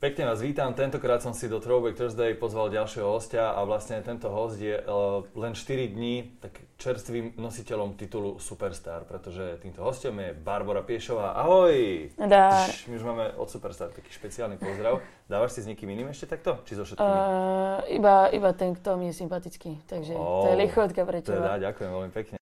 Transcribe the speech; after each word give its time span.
Pekne 0.00 0.32
vás 0.32 0.40
vítam, 0.40 0.72
tentokrát 0.72 1.20
som 1.20 1.36
si 1.36 1.44
do 1.44 1.60
Throwback 1.60 1.92
Thursday 1.92 2.32
pozval 2.32 2.72
ďalšieho 2.72 3.04
hostia 3.04 3.52
a 3.52 3.60
vlastne 3.68 4.00
tento 4.00 4.32
host 4.32 4.56
je 4.56 4.80
uh, 4.80 5.20
len 5.36 5.52
4 5.52 5.92
dní 5.92 6.40
tak 6.40 6.56
čerstvým 6.80 7.36
nositeľom 7.36 8.00
titulu 8.00 8.40
Superstar, 8.40 9.04
pretože 9.04 9.60
týmto 9.60 9.84
hostom 9.84 10.16
je 10.16 10.32
Barbara 10.32 10.80
Piešová. 10.80 11.36
Ahoj! 11.36 12.08
Dár. 12.16 12.72
My 12.88 12.96
už 12.96 13.04
máme 13.04 13.36
od 13.36 13.52
Superstar 13.52 13.92
taký 13.92 14.08
špeciálny 14.08 14.56
pozdrav. 14.56 15.04
Dávaš 15.28 15.60
si 15.60 15.68
s 15.68 15.68
niekým 15.68 15.92
iným 15.92 16.16
ešte 16.16 16.32
takto? 16.32 16.64
Či 16.64 16.80
so 16.80 16.88
všetkými? 16.88 17.04
Uh, 17.04 17.84
iba, 17.92 18.32
iba 18.32 18.56
ten, 18.56 18.72
kto 18.72 18.96
mi 18.96 19.12
je 19.12 19.20
sympatický, 19.20 19.84
takže 19.84 20.16
oh, 20.16 20.48
to 20.48 20.56
je 20.56 20.64
lichotka 20.64 21.04
pre 21.04 21.20
Teda, 21.20 21.60
teba. 21.60 21.60
ďakujem 21.60 21.90
veľmi 21.92 22.12
pekne. 22.16 22.39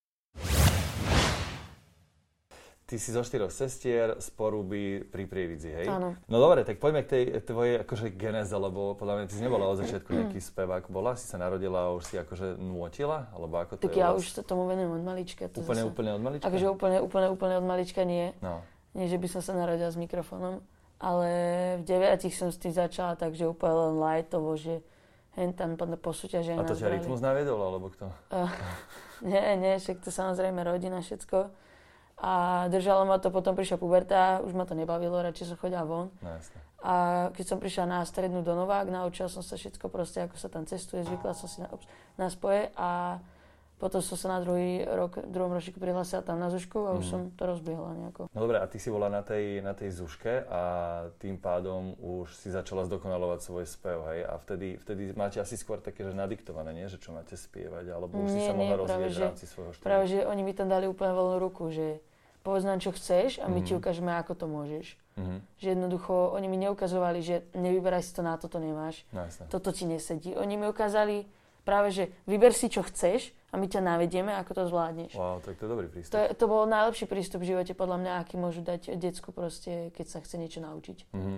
Ty 2.89 2.96
si 2.96 3.12
zo 3.12 3.20
štyroch 3.20 3.52
sestier 3.52 4.16
z 4.16 4.33
Poruby 4.33 5.05
pri 5.05 5.29
Prievidzi, 5.29 5.69
hej? 5.69 5.92
Áno. 5.92 6.16
No 6.24 6.41
dobre, 6.41 6.65
tak 6.65 6.80
poďme 6.80 7.05
k 7.05 7.09
tej 7.12 7.24
tvojej 7.45 7.84
akože 7.84 8.16
geneze, 8.16 8.56
lebo 8.56 8.96
podľa 8.96 9.15
mňa 9.20 9.24
ty 9.29 9.34
si 9.37 9.45
nebola 9.45 9.69
od 9.69 9.77
začiatku 9.84 10.09
nejaký 10.09 10.41
spevák. 10.41 10.88
Bola? 10.88 11.12
Si 11.12 11.29
sa 11.29 11.37
narodila 11.37 11.84
a 11.84 11.93
už 11.93 12.09
si 12.09 12.16
akože 12.16 12.56
nôtila? 12.56 13.29
Alebo 13.37 13.60
ako 13.60 13.77
to 13.77 13.84
Tak 13.84 13.93
je 13.93 14.01
ja 14.01 14.16
vás? 14.16 14.24
už 14.24 14.41
tomu 14.41 14.65
venujem 14.65 14.88
od 14.88 15.05
malička. 15.05 15.52
To 15.52 15.60
Úplne, 15.60 15.84
zase, 15.84 15.93
úplne 15.93 16.10
od 16.16 16.23
malička? 16.24 16.48
Akože 16.48 16.66
úplne, 16.73 16.98
úplne, 17.05 17.29
úplne 17.29 17.55
od 17.60 17.66
malička 17.69 18.09
nie. 18.09 18.32
No. 18.41 18.65
Nie, 18.96 19.12
že 19.12 19.20
by 19.20 19.29
som 19.37 19.45
sa 19.45 19.52
narodila 19.52 19.93
s 19.93 20.01
mikrofónom. 20.01 20.65
Ale 20.96 21.29
v 21.79 21.82
deviatich 21.84 22.32
som 22.41 22.48
s 22.48 22.57
tým 22.57 22.73
začala, 22.73 23.20
takže 23.20 23.52
úplne 23.52 23.77
len 23.84 23.95
lightovo, 24.01 24.57
že 24.57 24.80
hen 25.37 25.52
tam 25.52 25.77
po, 25.77 26.16
súťaži 26.16 26.57
A 26.57 26.65
to 26.65 26.73
ťa 26.73 26.88
rytmus 26.88 27.20
naviedol, 27.20 27.60
alebo 27.60 27.93
kto? 27.93 28.09
Uh, 28.32 28.48
nie, 29.29 29.60
nie, 29.60 29.77
však 29.77 30.01
to 30.01 30.09
samozrejme 30.09 30.65
rodina, 30.65 31.05
všetko. 31.05 31.68
A 32.19 32.33
držalo 32.67 33.05
ma 33.05 33.17
to, 33.17 33.31
potom 33.31 33.55
prišla 33.55 33.77
puberta, 33.77 34.19
už 34.43 34.51
ma 34.51 34.67
to 34.67 34.75
nebavilo, 34.75 35.23
radšej 35.23 35.47
som 35.49 35.57
chodila 35.57 35.83
von. 35.83 36.11
No 36.19 36.35
jasne. 36.35 36.59
A 36.79 36.95
keď 37.30 37.45
som 37.45 37.59
prišla 37.59 37.85
na 37.87 37.99
strednú 38.02 38.41
do 38.41 38.55
Novák, 38.55 38.87
naučila 38.87 39.27
som 39.27 39.41
sa 39.41 39.55
všetko 39.55 39.87
proste, 39.87 40.23
ako 40.23 40.35
sa 40.35 40.47
tam 40.47 40.63
cestuje, 40.63 41.02
zvykla 41.02 41.30
som 41.33 41.47
si 41.47 41.59
na, 41.59 41.71
na 42.15 42.27
spoje 42.27 42.71
a 42.75 43.19
potom 43.77 44.02
som 44.02 44.15
sa 44.15 44.27
na 44.29 44.43
druhý 44.43 44.83
rok, 44.83 45.23
druhom 45.25 45.55
ročníku 45.55 45.79
prihlásila 45.79 46.19
tam 46.19 46.38
na 46.38 46.51
Zušku 46.51 46.79
a 46.80 46.91
už 46.93 47.02
Mhm. 47.02 47.10
som 47.10 47.21
to 47.30 47.43
rozbiehla 47.47 47.91
nejako. 47.95 48.27
No 48.29 48.38
dobre, 48.41 48.59
a 48.59 48.66
ty 48.66 48.75
si 48.77 48.91
bola 48.91 49.07
na 49.07 49.23
tej, 49.23 49.63
na 49.63 49.71
tej 49.71 49.91
zuške 49.93 50.43
a 50.45 50.63
tým 51.19 51.38
pádom 51.38 51.95
už 51.95 52.35
si 52.35 52.51
začala 52.51 52.82
zdokonalovať 52.85 53.38
svoj 53.38 53.65
spev, 53.65 54.03
hej? 54.10 54.27
A 54.27 54.35
vtedy, 54.37 54.75
vtedy 54.77 55.15
máte 55.15 55.38
asi 55.38 55.55
skôr 55.55 55.79
také, 55.79 56.03
že 56.03 56.10
nadiktované, 56.10 56.75
nie? 56.75 56.87
Že 56.87 56.99
čo 56.99 57.10
máte 57.10 57.38
spievať, 57.38 57.87
alebo 57.88 58.19
už 58.19 58.29
si 58.29 58.38
Nie, 58.38 58.47
sa 58.47 58.55
mohla 58.55 58.77
rozvíjať 58.77 59.15
v 59.15 59.23
rámci 59.25 59.47
svojho 59.47 59.71
štýlu. 59.73 59.87
Práve, 59.87 60.05
že 60.07 60.19
oni 60.23 60.43
mi 60.43 60.53
tam 60.53 60.66
dali 60.66 60.87
úplne 60.87 61.10
voľnú 61.13 61.38
ruku, 61.38 61.71
že 61.71 62.03
povedz 62.41 62.65
nám, 62.65 62.79
čo 62.79 62.91
chceš 62.91 63.39
a 63.39 63.47
my 63.47 63.61
ti 63.61 63.73
Mhm. 63.73 63.79
ukážeme, 63.79 64.12
ako 64.12 64.33
to 64.34 64.47
môžeš. 64.47 64.87
Mhm. 65.15 65.37
Že 65.56 65.67
jednoducho, 65.69 66.15
oni 66.31 66.47
mi 66.47 66.56
neukazovali, 66.59 67.19
že 67.21 67.34
nevyberaj 67.53 68.00
si 68.00 68.12
to 68.12 68.22
na 68.22 68.34
toto 68.34 68.56
nemáš, 68.56 69.03
No 69.09 69.21
jasne. 69.21 69.47
toto 69.47 69.69
ti 69.69 69.84
nesedí. 69.84 70.33
Oni 70.33 70.55
mi 70.55 70.65
ukázali 70.65 71.27
práve, 71.62 71.91
že 71.91 72.09
vyber 72.25 72.50
si, 72.50 72.66
čo 72.66 72.81
chceš 72.81 73.31
a 73.49 73.56
my 73.56 73.66
ťa 73.66 73.81
navedieme, 73.81 74.33
ako 74.33 74.55
to 74.55 74.62
zvládneš. 74.65 75.12
Wow, 75.12 75.41
tak 75.41 75.56
to 75.56 75.65
je 75.65 75.71
dobrý 75.71 75.87
prístup. 75.87 76.12
To, 76.12 76.19
je, 76.19 76.28
to 76.33 76.44
bol 76.47 76.65
najlepší 76.65 77.05
prístup 77.05 77.43
v 77.43 77.50
živote, 77.50 77.72
podľa 77.72 77.99
mňa, 77.99 78.12
aký 78.19 78.34
môžu 78.34 78.61
dať 78.61 78.94
decku 78.94 79.31
proste, 79.31 79.91
keď 79.91 80.06
sa 80.06 80.19
chce 80.19 80.37
niečo 80.37 80.61
naučiť. 80.61 81.11
Mhm. 81.12 81.37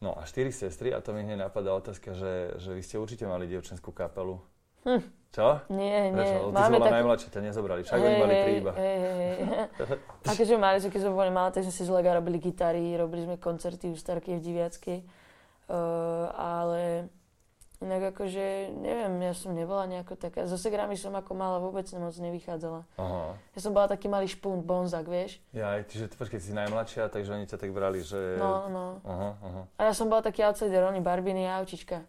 No 0.00 0.12
a 0.12 0.24
štyri 0.24 0.52
sestry, 0.52 0.92
a 0.92 1.00
to 1.00 1.12
mi 1.12 1.22
hneď 1.22 1.40
napadá 1.42 1.72
otázka, 1.72 2.12
že, 2.12 2.32
že 2.58 2.70
vy 2.70 2.82
ste 2.82 3.00
určite 3.00 3.24
mali 3.24 3.46
dievčenskú 3.46 3.88
kapelu. 3.88 4.36
Hm. 4.84 5.02
Čo? 5.34 5.66
Nie, 5.66 6.14
nie. 6.14 6.22
Prečo? 6.22 6.54
Si 6.54 6.70
bola 6.78 6.94
najmladšia, 6.94 7.28
ťa 7.34 7.40
nezobrali, 7.42 7.82
však 7.82 7.98
oni 7.98 8.16
mali 8.22 8.34
tri 8.38 8.52
iba. 8.62 8.72
Hej, 8.78 8.96
hej, 9.02 9.14
hej. 9.18 9.36
Akože 10.30 10.54
mali 10.54 10.78
sme, 10.78 10.90
keď 10.94 11.00
sme 11.02 11.12
boli 11.18 11.30
malé, 11.34 11.50
tak 11.50 11.66
sme 11.66 11.74
si 11.74 11.82
z 11.82 11.90
Lega 11.90 12.14
robili 12.14 12.38
gitary, 12.38 12.94
robili 12.94 13.26
sme 13.26 13.34
koncerty 13.42 13.90
u 13.90 13.98
Starkej 13.98 14.38
v 14.38 14.42
Diviackej. 14.46 14.98
Uh, 15.64 16.30
ale 16.38 17.10
inak 17.82 18.14
akože, 18.14 18.70
neviem, 18.78 19.12
ja 19.26 19.34
som 19.34 19.52
nebola 19.52 19.90
nejako 19.90 20.14
taká, 20.14 20.46
so 20.46 20.54
segrami 20.54 20.94
som 20.94 21.10
ako 21.18 21.34
mala 21.34 21.58
vôbec 21.58 21.84
moc 21.98 22.14
nevychádzala. 22.14 22.86
Aha. 22.96 23.34
Ja 23.34 23.60
som 23.60 23.74
bola 23.74 23.90
taký 23.90 24.06
malý 24.06 24.30
špunt, 24.30 24.62
bonzak, 24.62 25.10
vieš. 25.10 25.42
Ja, 25.50 25.82
čiže 25.82 26.08
ty 26.08 26.14
počkej, 26.14 26.38
si 26.38 26.54
najmladšia, 26.54 27.10
takže 27.10 27.34
oni 27.34 27.50
ťa 27.50 27.58
tak 27.58 27.74
brali, 27.74 28.00
že... 28.06 28.38
No, 28.38 28.70
no. 28.70 29.02
Aha, 29.02 29.30
aha. 29.36 29.62
A 29.76 29.80
ja 29.90 29.92
som 29.92 30.06
bola 30.06 30.22
taký 30.22 30.46
outsider, 30.46 30.86
oni 30.86 31.02
barbiny 31.02 31.44
a 31.44 31.58
autička. 31.58 32.06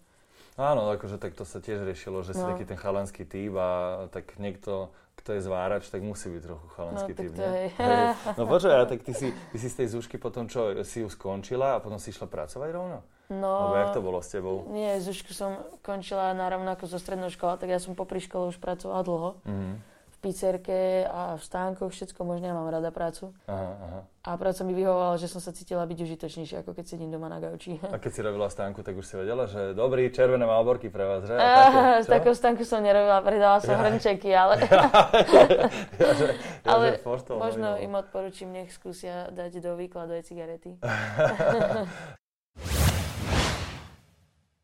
Áno, 0.56 0.88
akože 0.88 1.20
tak 1.20 1.36
to 1.36 1.44
sa 1.44 1.60
tiež 1.60 1.84
riešilo, 1.84 2.24
že 2.24 2.32
si 2.32 2.40
No. 2.40 2.56
taký 2.56 2.64
ten 2.64 2.80
chalanský 2.80 3.28
typ 3.28 3.52
a 3.60 3.70
tak 4.08 4.40
niekto, 4.40 4.88
kto 5.20 5.36
je 5.36 5.42
zvárač, 5.44 5.92
tak 5.92 6.00
musí 6.00 6.32
byť 6.32 6.42
trochu 6.48 6.68
chalanský 6.80 7.12
No, 7.12 7.20
typ, 7.20 7.32
nie? 7.36 7.50
Hej. 7.76 8.08
No 8.40 8.44
počkaj, 8.48 8.88
tak 8.88 9.00
ty 9.04 9.12
si, 9.12 9.28
ty 9.52 9.58
si 9.60 9.68
z 9.68 9.76
tej 9.84 9.88
zúšky 9.92 10.16
potom 10.16 10.48
čo, 10.48 10.72
si 10.88 11.04
ju 11.04 11.12
skončila 11.12 11.76
a 11.76 11.84
potom 11.84 12.00
si 12.00 12.16
išla 12.16 12.32
pracovať 12.32 12.70
rovno? 12.72 13.04
No, 13.28 13.52
Alebo 13.52 13.76
jak 13.76 13.90
to 13.92 14.02
bolo 14.06 14.20
s 14.22 14.30
tebou? 14.32 14.70
Nie, 14.70 15.02
Zušku 15.02 15.34
som 15.34 15.58
končila 15.82 16.32
naravno 16.32 16.72
ako 16.72 16.86
zo 16.88 17.02
strednou 17.02 17.28
škola, 17.28 17.58
tak 17.58 17.74
ja 17.74 17.82
som 17.82 17.92
popri 17.98 18.22
škole 18.22 18.48
už 18.48 18.62
pracovala 18.62 19.02
dlho. 19.04 19.30
Mhm. 19.44 19.74
V 20.25 20.34
pizzerke 20.34 21.06
a 21.06 21.38
v 21.38 21.44
stánkoch, 21.46 21.94
všetko 21.94 22.25
možné, 22.25 22.50
ja 22.50 22.58
mám 22.58 22.66
rada 22.66 22.90
prácu. 22.90 23.30
Aha, 23.46 23.78
aha. 23.78 24.00
A 24.25 24.34
práca 24.41 24.66
mi 24.66 24.74
vyhovovala, 24.74 25.22
že 25.22 25.30
som 25.30 25.38
sa 25.38 25.53
cítila 25.53 25.86
byť 25.86 26.02
užitočnejšia, 26.02 26.66
ako 26.66 26.74
keď 26.74 26.86
sedím 26.90 27.13
doma 27.13 27.30
na 27.30 27.38
gauči. 27.38 27.78
A 27.86 28.02
keď 28.02 28.09
si 28.09 28.25
robila 28.25 28.50
stánku, 28.50 28.81
tak 28.81 28.97
už 28.97 29.06
si 29.06 29.13
vedela, 29.13 29.46
že 29.46 29.78
dobrý, 29.78 30.09
červené 30.09 30.50
malborky 30.50 30.90
pre 30.90 31.06
vás, 31.06 31.30
že? 31.30 31.38
A 31.38 32.02
také, 32.02 32.34
stánku 32.34 32.66
som 32.66 32.81
nerobila, 32.81 33.22
predala 33.22 33.62
som 33.62 33.78
Ja. 33.78 33.86
hrnčeky, 33.86 34.34
ale, 34.34 34.58
ja, 36.02 36.09
že, 36.18 36.25
ja, 36.34 36.74
ale 36.74 36.97
že 36.97 37.06
možno 37.30 37.78
no, 37.78 37.86
im 37.86 37.94
odporúčim, 37.94 38.50
nech 38.50 38.74
skúsia 38.74 39.30
dať 39.30 39.62
do 39.62 39.78
výkladu 39.78 40.18
aj 40.18 40.25
cigarety. 40.25 40.74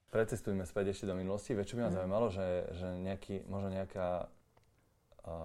Precestujme 0.10 0.66
späť 0.66 0.98
ešte 0.98 1.06
do 1.06 1.14
minulosti. 1.14 1.54
Vieš, 1.54 1.70
čo 1.70 1.76
by 1.78 1.82
ma 1.86 1.90
Mhm. 1.94 1.98
zaujímalo, 2.02 2.28
že, 2.34 2.48
že 2.74 2.88
nejaký, 2.98 3.46
možno 3.46 3.70
nejaká 3.70 4.26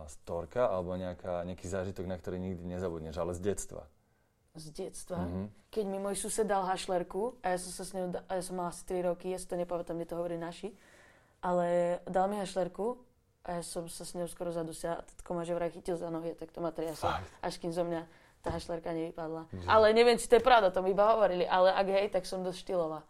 storka 0.09 0.73
alebo 0.73 0.97
nejaká, 0.97 1.45
nejaký 1.45 1.69
zážitok, 1.69 2.09
na 2.09 2.17
ktorý 2.17 2.41
nikdy 2.41 2.65
nezabudneš, 2.65 3.17
ale 3.21 3.37
z 3.37 3.41
detstva. 3.45 3.83
Z 4.57 4.73
detstva. 4.73 5.21
Mhm. 5.21 5.53
Keď 5.69 5.85
mi 5.85 5.99
môj 6.01 6.17
sused 6.17 6.49
dal 6.49 6.65
hašlerku, 6.65 7.37
a 7.45 7.55
ja 7.55 7.59
som 7.61 7.73
sa 7.73 7.85
s 7.85 7.93
ňou, 7.93 8.09
ja 8.17 8.41
som 8.41 8.57
mala 8.57 8.73
asi 8.73 8.89
3 8.89 9.05
roky, 9.05 9.29
ja 9.29 9.39
si 9.39 9.45
to 9.45 9.61
nepamätám, 9.61 10.01
kde 10.01 10.09
to 10.09 10.17
hovorí 10.17 10.41
naši, 10.41 10.73
ale 11.45 12.01
dal 12.09 12.33
mi 12.33 12.41
hašlerku 12.41 12.97
a 13.45 13.61
ja 13.61 13.63
som 13.63 13.85
sa 13.87 14.09
s 14.09 14.17
ňou 14.17 14.25
skoro 14.27 14.49
zadusila 14.51 14.99
a 14.99 15.05
tatko 15.05 15.37
ma 15.37 15.45
že 15.45 15.53
vraj 15.53 15.71
chytil 15.71 16.01
za 16.01 16.09
nohy, 16.09 16.33
tak 16.33 16.51
to 16.51 16.65
ma 16.65 16.73
triaslo, 16.73 17.13
Fakt? 17.13 17.29
až 17.45 17.55
kým 17.61 17.71
zo 17.77 17.85
mňa 17.85 18.09
tá 18.45 18.55
hašlerka 18.55 18.95
nevypadla. 18.95 19.49
Že- 19.51 19.67
Ale 19.67 19.87
neviem, 19.91 20.17
či 20.17 20.31
to 20.31 20.39
je 20.39 20.45
pravda, 20.45 20.71
to 20.71 20.81
mi 20.85 20.95
iba 20.95 21.17
hovorili, 21.17 21.43
ale 21.45 21.73
ak 21.75 21.87
hej, 21.91 22.09
tak 22.15 22.25
som 22.25 22.47
dosť 22.47 22.59
štýlová. 22.63 23.03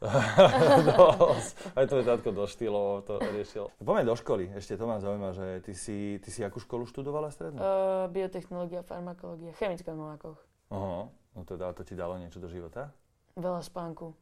Dosť. 0.97 1.55
Aj 1.77 1.85
to 1.85 1.95
je 2.01 2.05
tátko 2.09 2.31
do 2.33 2.45
štýlov 2.49 3.05
to 3.05 3.21
riešil. 3.21 3.69
Poďme 3.77 4.05
do 4.09 4.15
školy, 4.17 4.49
ešte 4.57 4.81
to 4.81 4.85
ma 4.89 4.97
zaujíma, 5.03 5.31
že 5.37 5.47
ty 5.61 5.73
si, 5.77 6.17
ty 6.25 6.29
si 6.33 6.41
akú 6.41 6.57
školu 6.57 6.89
študovala 6.89 7.29
strednú? 7.29 7.61
Uh, 7.61 8.09
biotechnológia, 8.09 8.81
farmakológia, 8.87 9.53
chemická 9.61 9.93
v 9.93 9.99
Novákoch. 10.01 10.39
Aha, 10.73 11.07
no 11.13 11.41
teda 11.45 11.71
to 11.77 11.85
ti 11.85 11.93
dalo 11.93 12.17
niečo 12.17 12.41
do 12.41 12.49
života? 12.49 12.91
Veľa 13.37 13.61
spánku. 13.61 14.17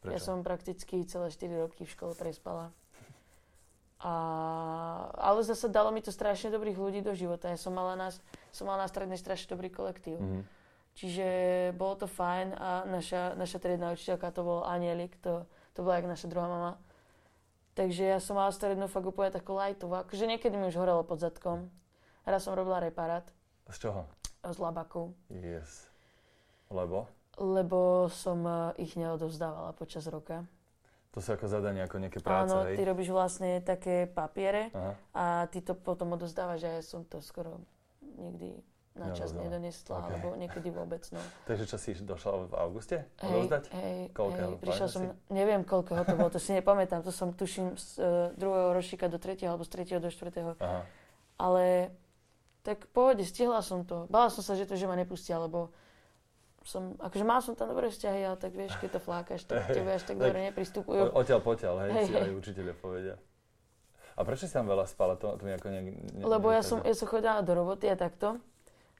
Prečo? 0.00 0.16
Ja 0.16 0.20
som 0.20 0.44
prakticky 0.44 1.04
celé 1.04 1.28
4 1.32 1.64
roky 1.64 1.84
v 1.84 1.92
škole 1.92 2.12
prespala. 2.16 2.72
A, 4.04 4.12
ale 5.16 5.40
zase 5.48 5.72
dalo 5.72 5.88
mi 5.88 6.04
to 6.04 6.12
strašne 6.12 6.52
dobrých 6.52 6.76
ľudí 6.76 7.00
do 7.00 7.16
života. 7.16 7.48
Ja 7.48 7.56
som 7.56 7.72
mala 7.72 7.96
na, 7.96 8.12
som 8.54 8.64
mala 8.64 8.86
na 8.86 8.88
strednej 8.88 9.18
strašne 9.18 9.50
dobrý 9.50 9.68
kolektív. 9.68 10.16
Mhm. 10.16 10.42
Čiže 10.94 11.26
bolo 11.74 11.98
to 11.98 12.06
fajn 12.06 12.54
a 12.54 12.86
naša, 12.86 13.34
naša 13.34 13.58
triedna 13.58 13.90
učiteľka 13.90 14.30
to 14.30 14.46
bol 14.46 14.62
Anielik, 14.62 15.18
to, 15.18 15.42
to 15.74 15.82
bola 15.82 15.98
jak 15.98 16.06
naša 16.06 16.30
druhá 16.30 16.46
mama. 16.46 16.72
Takže 17.74 18.06
ja 18.06 18.22
som 18.22 18.38
mala 18.38 18.54
strednú 18.54 18.86
fakt 18.86 19.02
úplne 19.02 19.34
takú 19.34 19.58
lightovú. 19.58 19.98
Akože 19.98 20.30
niekedy 20.30 20.54
mi 20.54 20.70
už 20.70 20.78
horelo 20.78 21.02
pod 21.02 21.18
zadkom. 21.18 21.66
Raz 22.22 22.46
som 22.46 22.54
robila 22.54 22.78
reparát 22.78 23.26
Z 23.66 23.82
čoho? 23.82 24.06
z 24.44 24.56
labakov, 24.56 25.10
Yes. 25.26 25.90
Lebo? 26.70 27.10
lebo 27.34 28.06
som 28.06 28.46
eh, 28.46 28.86
ich 28.86 28.94
neodovzdávala 28.94 29.74
počas 29.74 30.06
roka. 30.06 30.46
To 31.10 31.18
sú 31.18 31.32
ako 31.32 31.46
zadanie, 31.46 31.80
ako 31.80 31.98
nejaké 31.98 32.22
práce, 32.22 32.50
Áno, 32.50 32.66
hej? 32.66 32.78
ty 32.78 32.82
robíš 32.82 33.10
vlastne 33.10 33.58
také 33.58 34.06
papiere 34.06 34.70
Aha. 34.70 34.92
a 35.10 35.24
ty 35.50 35.58
to 35.58 35.74
potom 35.74 36.12
odozdávaš 36.12 36.60
a 36.62 36.70
ja 36.78 36.82
som 36.82 37.02
to 37.02 37.18
skoro 37.18 37.58
nikdy 38.16 38.62
na 38.94 39.10
čas 39.10 39.34
Neodozdala. 39.34 39.42
nedonesla, 39.42 39.94
Ok. 39.98 40.06
alebo 40.06 40.28
niekedy 40.38 40.68
vôbec, 40.70 41.02
no. 41.10 41.18
Takže 41.50 41.64
čo 41.66 41.76
si 41.82 41.98
došla 41.98 42.46
v 42.46 42.54
auguste 42.54 42.96
Hej, 43.18 43.50
hej, 43.50 43.98
hej, 44.14 44.54
prišla 44.62 44.86
som, 44.86 45.02
Pamätáš 45.10 45.34
neviem 45.34 45.62
koľkého 45.66 46.02
to 46.06 46.14
bolo, 46.14 46.30
to 46.30 46.38
si 46.38 46.50
nepamätám, 46.54 47.02
to 47.02 47.10
som 47.10 47.34
tuším 47.34 47.74
z 47.74 47.98
uh, 47.98 48.30
druhého 48.38 48.70
ročníka 48.70 49.10
do 49.10 49.18
tretieho, 49.18 49.50
alebo 49.50 49.66
z 49.66 49.70
tretieho 49.74 49.98
do 49.98 50.14
štvrtého, 50.14 50.54
Aha. 50.62 50.86
ale 51.42 51.90
tak 52.62 52.86
pohode, 52.94 53.26
stihla 53.26 53.60
som 53.60 53.82
to. 53.84 54.06
Bala 54.08 54.32
som 54.32 54.40
sa, 54.40 54.54
že 54.56 54.64
to, 54.64 54.78
že 54.78 54.88
ma 54.88 54.96
nepustia, 54.96 55.36
lebo 55.36 55.74
som, 56.64 56.96
akože 56.96 57.24
mal 57.26 57.44
som 57.44 57.52
tam 57.52 57.68
dobré 57.68 57.92
vzťahy, 57.92 58.24
ale 58.24 58.40
tak 58.40 58.56
vieš, 58.56 58.78
keď 58.80 58.96
to 58.96 59.00
flákaš, 59.02 59.44
tak 59.44 59.58
k 59.68 59.84
tebe 59.84 59.90
až 59.92 60.06
tak 60.08 60.16
Tak 60.16 60.22
dobre 60.22 60.48
nepristupujú. 60.48 61.12
Odtiaľ 61.12 61.40
potiaľ, 61.44 61.74
hej, 61.84 61.90
Hej, 61.92 62.04
si 62.08 62.12
hej. 62.16 62.22
aj 62.24 62.32
učiteľe 62.40 62.72
povedia. 62.78 63.14
A 64.14 64.20
prečo 64.22 64.46
si 64.46 64.54
tam 64.54 64.70
veľa 64.70 64.86
spala? 64.86 65.18
To, 65.18 65.34
to 65.34 65.42
mi 65.42 65.52
ako 65.54 65.66
nejak... 65.74 65.86
Ne, 66.14 66.22
Lebo 66.22 66.54
ja 66.54 66.62
som, 66.62 66.78
ja 66.86 66.94
som 66.94 67.10
chodila 67.10 67.42
do 67.42 67.52
roboty 67.54 67.90
a 67.90 67.98
takto. 67.98 68.38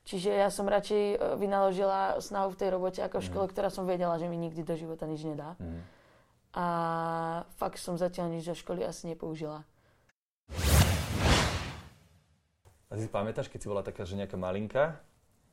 Čiže 0.05 0.37
ja 0.37 0.53
som 0.53 0.69
radšej 0.69 1.03
e, 1.15 1.17
vynaložila 1.41 2.21
snahu 2.21 2.53
v 2.53 2.59
tej 2.61 2.69
robote 2.75 3.01
ako 3.01 3.23
v 3.23 3.27
škole, 3.31 3.45
mm. 3.49 3.53
ktorá 3.57 3.69
som 3.73 3.89
vedela, 3.89 4.21
že 4.21 4.29
mi 4.29 4.37
nikdy 4.37 4.61
do 4.61 4.75
života 4.77 5.09
nič 5.09 5.25
nedá. 5.25 5.57
Mm. 5.57 5.81
A 6.55 6.67
fakt 7.57 7.81
som 7.81 7.97
zatiaľ 7.97 8.31
nič 8.35 8.45
do 8.45 8.55
školy 8.55 8.85
asi 8.85 9.09
nepoužila. 9.09 9.65
A 12.91 12.93
si 13.01 13.09
pamätáš, 13.11 13.49
keď 13.49 13.59
si 13.59 13.67
bola 13.67 13.83
taká, 13.83 14.05
že 14.07 14.15
nejaká 14.15 14.39
malinka? 14.39 15.01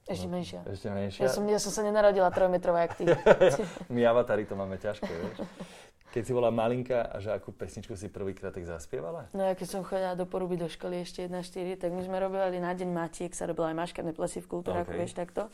Ešte 0.06 0.28
no, 0.28 0.34
menšia. 0.36 0.62
Ešte 0.66 0.90
menšia? 0.90 1.22
Ja 1.26 1.30
som, 1.30 1.44
ja 1.46 1.60
som 1.62 1.72
sa 1.72 1.82
nenarodila 1.86 2.30
trojmetrová, 2.34 2.90
jak 2.90 2.94
ty. 2.98 3.04
My 3.94 4.02
avatári 4.10 4.50
to 4.50 4.58
máme 4.58 4.76
ťažké, 4.82 5.10
vieš. 5.10 5.38
Keď 6.12 6.24
si 6.28 6.32
bola 6.36 6.52
malinka 6.52 7.08
a 7.08 7.24
že 7.24 7.32
akú 7.32 7.56
pesničku 7.56 7.96
si 7.96 8.12
prvýkrát 8.12 8.52
tak 8.52 8.68
zaspievala? 8.68 9.32
No 9.32 9.48
ja 9.48 9.56
keď 9.56 9.68
som 9.68 9.82
chodila 9.88 10.12
do 10.20 10.28
poruby 10.28 10.60
do 10.60 10.68
školy 10.68 11.08
ešte 11.08 11.24
1-4, 11.24 11.80
tak 11.80 11.96
my 11.96 12.04
sme 12.04 12.20
robili 12.20 12.60
na 12.60 12.76
Deň 12.76 12.92
Matiek, 12.92 13.32
sa 13.32 13.48
robila 13.48 13.72
aj 13.72 13.80
maškarné 13.80 14.12
plesy 14.12 14.44
v 14.44 14.52
kultúraku, 14.52 14.92
okay. 14.92 15.00
vieš 15.08 15.16
takto. 15.16 15.48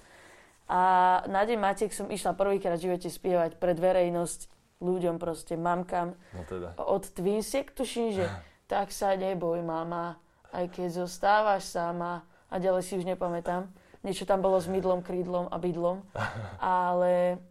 A 0.65 0.81
na 1.29 1.45
Deň 1.45 1.61
Matiek 1.61 1.93
som 1.93 2.09
išla 2.09 2.33
prvýkrát 2.33 2.81
v 2.81 2.89
živote 2.89 3.07
spievať 3.07 3.61
pred 3.61 3.77
verejnosť 3.77 4.49
ľuďom 4.81 5.21
proste, 5.21 5.53
mamkám. 5.53 6.17
No 6.33 6.41
teda. 6.49 6.73
Od 6.81 7.05
Twinsiek 7.05 7.69
tuším, 7.73 8.17
že 8.17 8.25
tak 8.65 8.89
sa 8.89 9.13
neboj 9.13 9.61
mama, 9.61 10.17
aj 10.53 10.73
keď 10.73 11.05
zostávaš 11.05 11.69
sama. 11.69 12.25
A 12.47 12.57
ďalej 12.57 12.83
si 12.83 12.93
už 12.97 13.05
nepamätám. 13.05 13.67
Niečo 14.01 14.23
tam 14.23 14.39
bolo 14.39 14.57
s 14.57 14.71
mydlom, 14.71 15.03
krídlom 15.03 15.51
a 15.51 15.57
bydlom. 15.59 16.03
Ale 16.63 17.41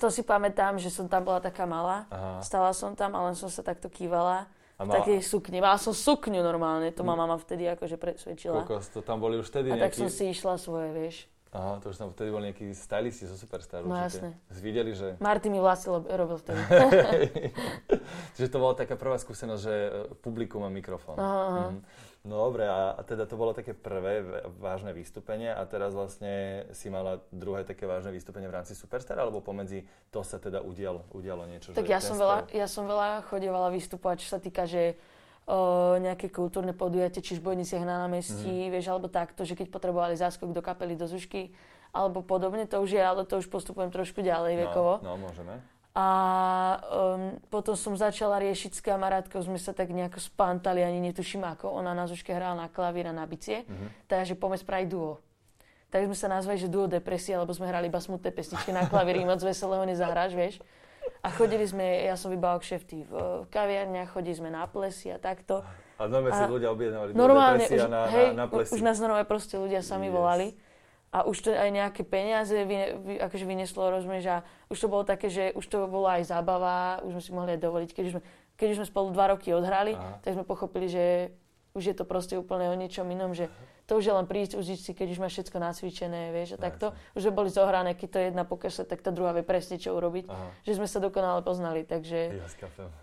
to 0.00 0.08
si 0.08 0.22
pamätám, 0.24 0.80
že 0.80 0.88
som 0.88 1.08
tam 1.08 1.24
bola 1.24 1.40
taká 1.42 1.68
malá. 1.68 2.08
Aha. 2.08 2.40
Stala 2.40 2.72
som 2.72 2.96
tam 2.96 3.12
a 3.16 3.28
len 3.28 3.36
som 3.36 3.52
sa 3.52 3.60
takto 3.60 3.92
kývala. 3.92 4.48
A 4.80 4.88
mala... 4.88 5.04
Takej 5.04 5.20
sukne. 5.22 5.60
Mala 5.60 5.78
som 5.78 5.92
sukňu 5.92 6.40
normálne, 6.40 6.90
to 6.90 7.04
ma 7.04 7.14
mama 7.14 7.36
vtedy 7.38 7.68
akože 7.70 8.00
presvedčila. 8.00 8.64
Kokos, 8.64 8.90
to 8.90 9.04
tam 9.04 9.20
boli 9.20 9.38
už 9.38 9.52
vtedy 9.52 9.70
A 9.70 9.78
nejaký... 9.78 9.84
tak 9.84 9.92
som 9.94 10.08
si 10.08 10.32
išla 10.32 10.56
svoje, 10.58 10.90
vieš. 10.90 11.16
Aha, 11.52 11.84
to 11.84 11.92
už 11.92 12.00
tam 12.00 12.08
vtedy 12.08 12.32
boli 12.32 12.48
nejakí 12.48 12.72
stylisti 12.72 13.28
zo 13.28 13.36
Superstar 13.36 13.84
No 13.84 13.92
jasne. 13.92 14.40
Zvideli, 14.48 14.96
že... 14.96 15.20
Marty 15.20 15.52
mi 15.52 15.60
vlastne 15.60 16.00
robil 16.00 16.40
vtedy. 16.40 16.56
Čiže 18.40 18.48
to 18.48 18.56
bola 18.56 18.72
taká 18.72 18.96
prvá 18.96 19.20
skúsenosť, 19.20 19.60
že 19.60 19.74
e, 19.76 19.90
publikum 20.24 20.64
má 20.64 20.72
mikrofón. 20.72 21.20
Aha, 21.20 21.42
aha. 21.44 21.64
Mhm. 21.68 21.80
No 22.22 22.46
dobre, 22.46 22.70
a, 22.70 22.94
a 22.94 23.02
teda 23.02 23.26
to 23.26 23.34
bolo 23.34 23.50
také 23.50 23.74
prvé 23.74 24.22
vážne 24.62 24.94
vystúpenie 24.94 25.50
a 25.50 25.66
teraz 25.66 25.90
vlastne 25.90 26.62
si 26.70 26.86
mala 26.86 27.18
druhé 27.34 27.66
také 27.66 27.82
vážne 27.82 28.14
vystúpenie 28.14 28.46
v 28.46 28.62
rámci 28.62 28.78
Superstar, 28.78 29.18
alebo 29.18 29.42
pomedzi 29.42 29.82
to 30.14 30.22
sa 30.22 30.38
teda 30.38 30.62
udialo, 30.62 31.02
udialo 31.10 31.50
niečo? 31.50 31.74
Tak 31.74 31.82
ja 31.82 31.98
som, 31.98 32.14
veľa, 32.14 32.46
ja 32.54 32.70
som 32.70 32.86
veľa 32.86 33.26
chodievala 33.26 33.74
vystupovať, 33.74 34.22
čo 34.22 34.28
sa 34.30 34.38
týka, 34.38 34.70
že 34.70 34.94
o, 35.50 35.98
nejaké 35.98 36.30
kultúrne 36.30 36.70
podujatie, 36.70 37.26
či 37.26 37.42
v 37.42 37.50
Bojniciach 37.50 37.82
na 37.82 38.06
námestí, 38.06 38.70
mm. 38.70 38.70
vieš, 38.70 38.86
alebo 38.94 39.10
takto, 39.10 39.42
že 39.42 39.58
keď 39.58 39.74
potrebovali 39.74 40.14
záskok 40.14 40.54
do 40.54 40.62
kapely, 40.62 40.94
do 40.94 41.10
zušky, 41.10 41.50
alebo 41.90 42.22
podobne, 42.22 42.70
to 42.70 42.78
už 42.78 42.96
je, 42.96 43.02
ale 43.02 43.26
to 43.26 43.42
už 43.42 43.50
postupujem 43.50 43.90
trošku 43.90 44.22
ďalej 44.22 44.54
no, 44.54 44.60
vekovo. 44.62 44.92
No, 45.02 45.18
môžeme. 45.18 45.58
A 45.92 46.08
um, 46.88 47.36
potom 47.52 47.76
som 47.76 47.92
začala 47.92 48.40
riešiť 48.40 48.72
s 48.72 48.80
kamarátkou, 48.80 49.44
sme 49.44 49.60
sa 49.60 49.76
tak 49.76 49.92
nejako 49.92 50.24
spantali, 50.24 50.80
ani 50.80 51.04
netuším 51.04 51.44
ako. 51.44 51.68
Ona 51.68 51.92
na 51.92 52.08
Zuške 52.08 52.32
hrala 52.32 52.56
na 52.56 52.68
klavír 52.72 53.12
a 53.12 53.14
na 53.14 53.28
bicie, 53.28 53.68
mm-hmm. 53.68 54.08
takže 54.08 54.32
poďme 54.32 54.56
spraviť 54.56 54.88
duo. 54.88 55.20
Tak 55.92 56.08
sme 56.08 56.16
sa 56.16 56.32
nazvali, 56.32 56.56
že 56.56 56.72
duo 56.72 56.88
depresia, 56.88 57.36
lebo 57.36 57.52
sme 57.52 57.68
hrali 57.68 57.92
iba 57.92 58.00
smutné 58.00 58.32
pesničky 58.32 58.72
na 58.72 58.88
klavíri, 58.88 59.20
moc 59.28 59.44
veselého 59.44 59.84
nezahráš, 59.84 60.32
vieš. 60.32 60.56
A 61.20 61.28
chodili 61.28 61.68
sme, 61.68 62.08
ja 62.08 62.16
som 62.16 62.32
vybával 62.32 62.64
kšefty 62.64 63.04
v 63.04 63.12
kaviarniach, 63.52 64.16
chodili 64.16 64.32
sme 64.32 64.48
na 64.48 64.64
plesy 64.64 65.12
a 65.12 65.20
takto. 65.20 65.60
A 66.00 66.08
normálne 66.08 66.40
si 66.40 66.48
ľudia 66.48 66.72
objednávali 66.72 67.10
normálne, 67.12 67.64
už, 67.68 67.84
na, 67.92 68.08
hej, 68.08 68.28
na, 68.32 68.42
na 68.42 68.46
plesy. 68.48 68.72
Už 68.74 68.80
nás 68.80 68.96
normálne 68.96 69.28
proste 69.28 69.60
ľudia 69.60 69.84
sami 69.84 70.08
yes. 70.08 70.16
volali 70.16 70.48
a 71.12 71.28
už 71.28 71.44
to 71.44 71.48
aj 71.52 71.68
nejaké 71.68 72.02
peniaze 72.08 72.56
vy, 72.64 72.96
vy, 72.96 73.14
akože 73.20 73.44
vyneslo, 73.44 73.92
rozumieš, 73.92 74.24
a 74.32 74.36
už 74.72 74.78
to 74.80 74.88
bolo 74.88 75.04
také, 75.04 75.28
že 75.28 75.52
už 75.52 75.64
to 75.68 75.84
bola 75.84 76.16
aj 76.16 76.32
zábava, 76.32 77.04
už 77.04 77.20
sme 77.20 77.22
si 77.22 77.30
mohli 77.36 77.50
aj 77.52 77.60
dovoliť, 77.60 77.90
keď 77.92 78.04
už 78.08 78.12
sme, 78.16 78.22
keď 78.56 78.66
už 78.72 78.78
sme 78.80 78.88
spolu 78.88 79.06
dva 79.12 79.36
roky 79.36 79.52
odhrali, 79.52 79.92
Aha. 79.92 80.24
tak 80.24 80.32
sme 80.32 80.48
pochopili, 80.48 80.88
že 80.88 81.36
už 81.76 81.92
je 81.92 81.94
to 81.96 82.08
proste 82.08 82.32
úplne 82.32 82.72
o 82.72 82.76
niečom 82.76 83.04
inom, 83.12 83.36
že 83.36 83.52
to 83.86 83.98
už 83.98 84.04
je 84.08 84.14
len 84.14 84.26
prísť, 84.30 84.54
užiť 84.56 84.78
si, 84.78 84.90
keď 84.94 85.08
už 85.14 85.18
máš 85.18 85.32
všetko 85.38 85.58
nacvičené, 85.58 86.30
vieš, 86.30 86.54
a 86.54 86.58
no, 86.58 86.62
takto. 86.62 86.86
Už 87.18 87.34
boli 87.34 87.50
zohrané, 87.50 87.98
keď 87.98 88.08
to 88.08 88.18
jedna 88.22 88.42
pokaže, 88.46 88.86
tak 88.86 89.02
tá 89.02 89.10
druhá 89.10 89.34
vie 89.34 89.42
presne, 89.42 89.76
čo 89.76 89.98
urobiť. 89.98 90.30
Aha. 90.30 90.46
Že 90.62 90.72
sme 90.78 90.88
sa 90.88 90.98
dokonale 91.02 91.42
poznali, 91.42 91.82
takže 91.82 92.38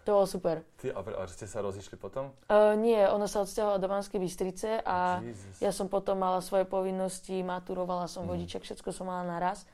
to 0.08 0.10
bolo 0.16 0.24
super. 0.24 0.64
Ty, 0.80 0.96
a, 0.96 1.02
a 1.04 1.24
ste 1.28 1.46
sa 1.52 1.60
rozišli 1.60 2.00
potom? 2.00 2.32
Uh, 2.48 2.80
nie, 2.80 3.00
ona 3.04 3.28
sa 3.28 3.44
odsťahovala 3.44 3.78
do 3.84 3.92
Banskej 3.92 4.20
Bystrice 4.24 4.80
a 4.80 5.20
Jesus. 5.20 5.60
ja 5.60 5.72
som 5.76 5.92
potom 5.92 6.16
mala 6.16 6.40
svoje 6.40 6.64
povinnosti, 6.64 7.44
maturovala 7.44 8.08
som 8.08 8.24
mm. 8.24 8.30
vodičak, 8.32 8.62
všetko 8.64 8.96
som 8.96 9.12
mala 9.12 9.28
naraz. 9.28 9.68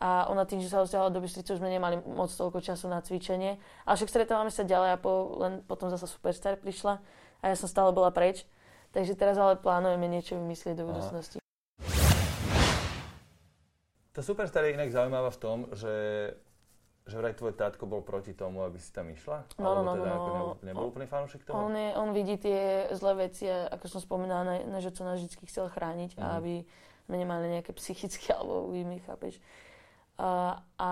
A 0.00 0.24
ona 0.32 0.48
tým, 0.48 0.64
že 0.64 0.72
sa 0.72 0.80
odsťahovala 0.84 1.12
do 1.12 1.20
Bystrice, 1.20 1.56
už 1.56 1.60
sme 1.60 1.72
nemali 1.72 2.00
moc 2.04 2.32
toľko 2.32 2.64
času 2.64 2.88
na 2.88 3.04
cvičenie. 3.04 3.60
Ale 3.84 3.94
však 4.00 4.08
stretávame 4.08 4.48
sa 4.48 4.64
ďalej 4.64 4.96
a 4.96 4.98
po, 5.00 5.40
len 5.40 5.60
potom 5.64 5.92
zasa 5.92 6.08
Superstar 6.08 6.56
prišla 6.56 7.00
a 7.40 7.44
ja 7.48 7.56
som 7.56 7.68
stále 7.68 7.92
bola 7.92 8.12
preč. 8.12 8.44
Takže 8.90 9.14
teraz 9.14 9.38
ale 9.38 9.54
plánujeme 9.54 10.10
niečo 10.10 10.34
vymyslieť 10.34 10.74
do 10.82 10.84
budúcnosti. 10.90 11.38
Tá 14.10 14.20
Superstar 14.26 14.66
je 14.66 14.74
inak 14.74 14.90
zaujímavá 14.90 15.30
v 15.30 15.38
tom, 15.38 15.58
že 15.70 15.94
že 17.10 17.18
vraj 17.18 17.34
tvoj 17.34 17.58
tátko 17.58 17.90
bol 17.90 18.06
proti 18.06 18.30
tomu, 18.36 18.62
aby 18.62 18.78
si 18.78 18.94
tam 18.94 19.10
išla? 19.10 19.42
No, 19.58 19.80
no, 19.80 19.82
no, 19.82 19.92
teda 19.98 20.14
no, 20.14 20.24
no. 20.30 20.62
nebol 20.62 20.86
úplný 20.94 21.10
fanúšik 21.10 21.42
toho? 21.42 21.58
On, 21.58 21.74
je, 21.74 21.90
on 21.98 22.14
vidí 22.14 22.38
tie 22.38 22.86
zlé 22.94 23.26
veci 23.26 23.50
a 23.50 23.66
ako 23.66 23.98
som 23.98 24.00
spomínala, 24.04 24.46
na, 24.46 24.54
na 24.62 24.78
že 24.78 24.94
co 24.94 25.02
nás 25.02 25.18
vždy 25.18 25.34
chcel 25.50 25.66
chrániť 25.66 26.14
mm. 26.14 26.22
a 26.22 26.26
aby 26.38 26.62
sme 27.10 27.16
nemali 27.18 27.50
nejaké 27.50 27.74
psychické 27.74 28.30
alebo 28.38 28.70
újmy, 28.70 29.02
chápeš? 29.02 29.42
A, 30.20 30.60
a 30.76 30.90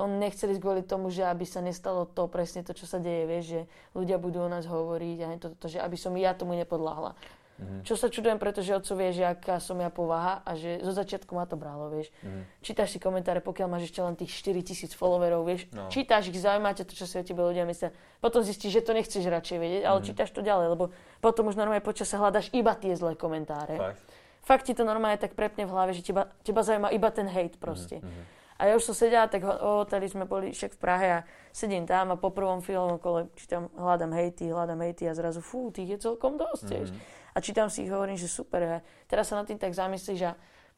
on 0.00 0.16
nechcel 0.16 0.56
ísť 0.56 0.62
kvôli 0.64 0.82
tomu, 0.82 1.12
že 1.12 1.22
aby 1.28 1.44
sa 1.44 1.60
nestalo 1.60 2.08
to 2.08 2.26
presne 2.32 2.64
to, 2.64 2.72
čo 2.72 2.88
sa 2.88 2.96
deje, 2.96 3.28
vieš, 3.28 3.44
že 3.44 3.60
ľudia 3.92 4.16
budú 4.16 4.40
o 4.40 4.48
nás 4.48 4.64
hovoriť 4.64 5.18
a 5.20 5.26
to, 5.36 5.48
to, 5.54 5.66
že 5.68 5.78
aby 5.84 6.00
som 6.00 6.16
ja 6.16 6.32
tomu 6.32 6.56
nepodláhla. 6.56 7.12
Mm-hmm. 7.60 7.82
Čo 7.84 7.94
sa 8.00 8.08
čudujem, 8.08 8.40
pretože 8.40 8.72
otco 8.72 8.96
vie, 8.96 9.12
že 9.12 9.28
aká 9.28 9.60
som 9.60 9.76
ja 9.76 9.92
povaha 9.92 10.40
a 10.48 10.56
že 10.56 10.80
zo 10.80 10.96
začiatku 10.96 11.36
ma 11.36 11.44
to 11.44 11.60
bralo, 11.60 11.92
vieš. 11.92 12.08
Mm-hmm. 12.24 12.42
Čítaš 12.64 12.96
si 12.96 12.98
komentáre, 12.98 13.44
pokiaľ 13.44 13.68
máš 13.68 13.92
ešte 13.92 14.00
len 14.00 14.16
tých 14.16 14.32
4 14.32 14.64
tisíc 14.64 14.92
followerov, 14.96 15.44
vieš. 15.44 15.68
No. 15.76 15.92
Čítaš 15.92 16.32
ich, 16.32 16.40
zaujíma 16.40 16.72
ťa 16.72 16.88
to, 16.88 16.96
čo 16.96 17.04
si 17.04 17.20
o 17.20 17.24
tebe 17.24 17.44
ľudia 17.44 17.68
myslia. 17.68 17.92
Potom 18.24 18.40
zistíš, 18.40 18.80
že 18.80 18.82
to 18.82 18.96
nechceš 18.96 19.20
radšej 19.28 19.58
vedieť, 19.60 19.82
ale 19.84 20.00
mm-hmm. 20.00 20.08
čítaš 20.08 20.32
to 20.32 20.40
ďalej, 20.40 20.72
lebo 20.72 20.88
potom 21.20 21.52
už 21.52 21.60
normálne 21.60 21.84
počas 21.84 22.08
sa 22.08 22.16
hľadaš 22.16 22.48
iba 22.56 22.72
tie 22.72 22.96
zlé 22.96 23.12
komentáre. 23.12 23.76
Fakt. 23.76 24.02
Fakt 24.40 24.64
ti 24.64 24.72
to 24.72 24.88
normálne 24.88 25.20
tak 25.20 25.36
prepne 25.36 25.68
v 25.68 25.72
hlave, 25.76 25.92
že 25.92 26.00
teba, 26.00 26.32
teba 26.40 26.64
zaujíma 26.64 26.88
iba 26.96 27.12
ten 27.12 27.28
hate 27.28 27.60
proste. 27.60 28.00
Mm-hmm. 28.00 28.40
A 28.60 28.68
ja 28.68 28.76
už 28.76 28.92
som 28.92 28.92
sedela, 28.92 29.24
tak 29.24 29.40
o 29.40 29.80
hoteli 29.80 30.04
sme 30.04 30.28
boli 30.28 30.52
však 30.52 30.76
v 30.76 30.80
Prahe 30.80 31.08
a 31.08 31.24
sedím 31.48 31.88
tam 31.88 32.12
a 32.12 32.20
po 32.20 32.28
prvom 32.28 32.60
filmu 32.60 33.00
kole 33.00 33.32
čítam, 33.32 33.72
hľadám 33.72 34.12
hejty, 34.12 34.52
hľadám 34.52 34.84
hejty 34.84 35.08
a 35.08 35.16
zrazu 35.16 35.40
fú, 35.40 35.72
tých 35.72 35.96
je 35.96 36.12
celkom 36.12 36.36
dosť, 36.36 36.68
mm-hmm. 36.68 37.00
A 37.34 37.38
čítam 37.40 37.70
si 37.70 37.86
ich, 37.86 37.92
hovorím, 37.92 38.18
že 38.18 38.26
super. 38.26 38.60
A 38.62 38.78
teraz 39.06 39.30
sa 39.30 39.38
na 39.38 39.46
tým 39.46 39.58
tak 39.58 39.74
zamyslíš 39.74 40.18
že 40.18 40.30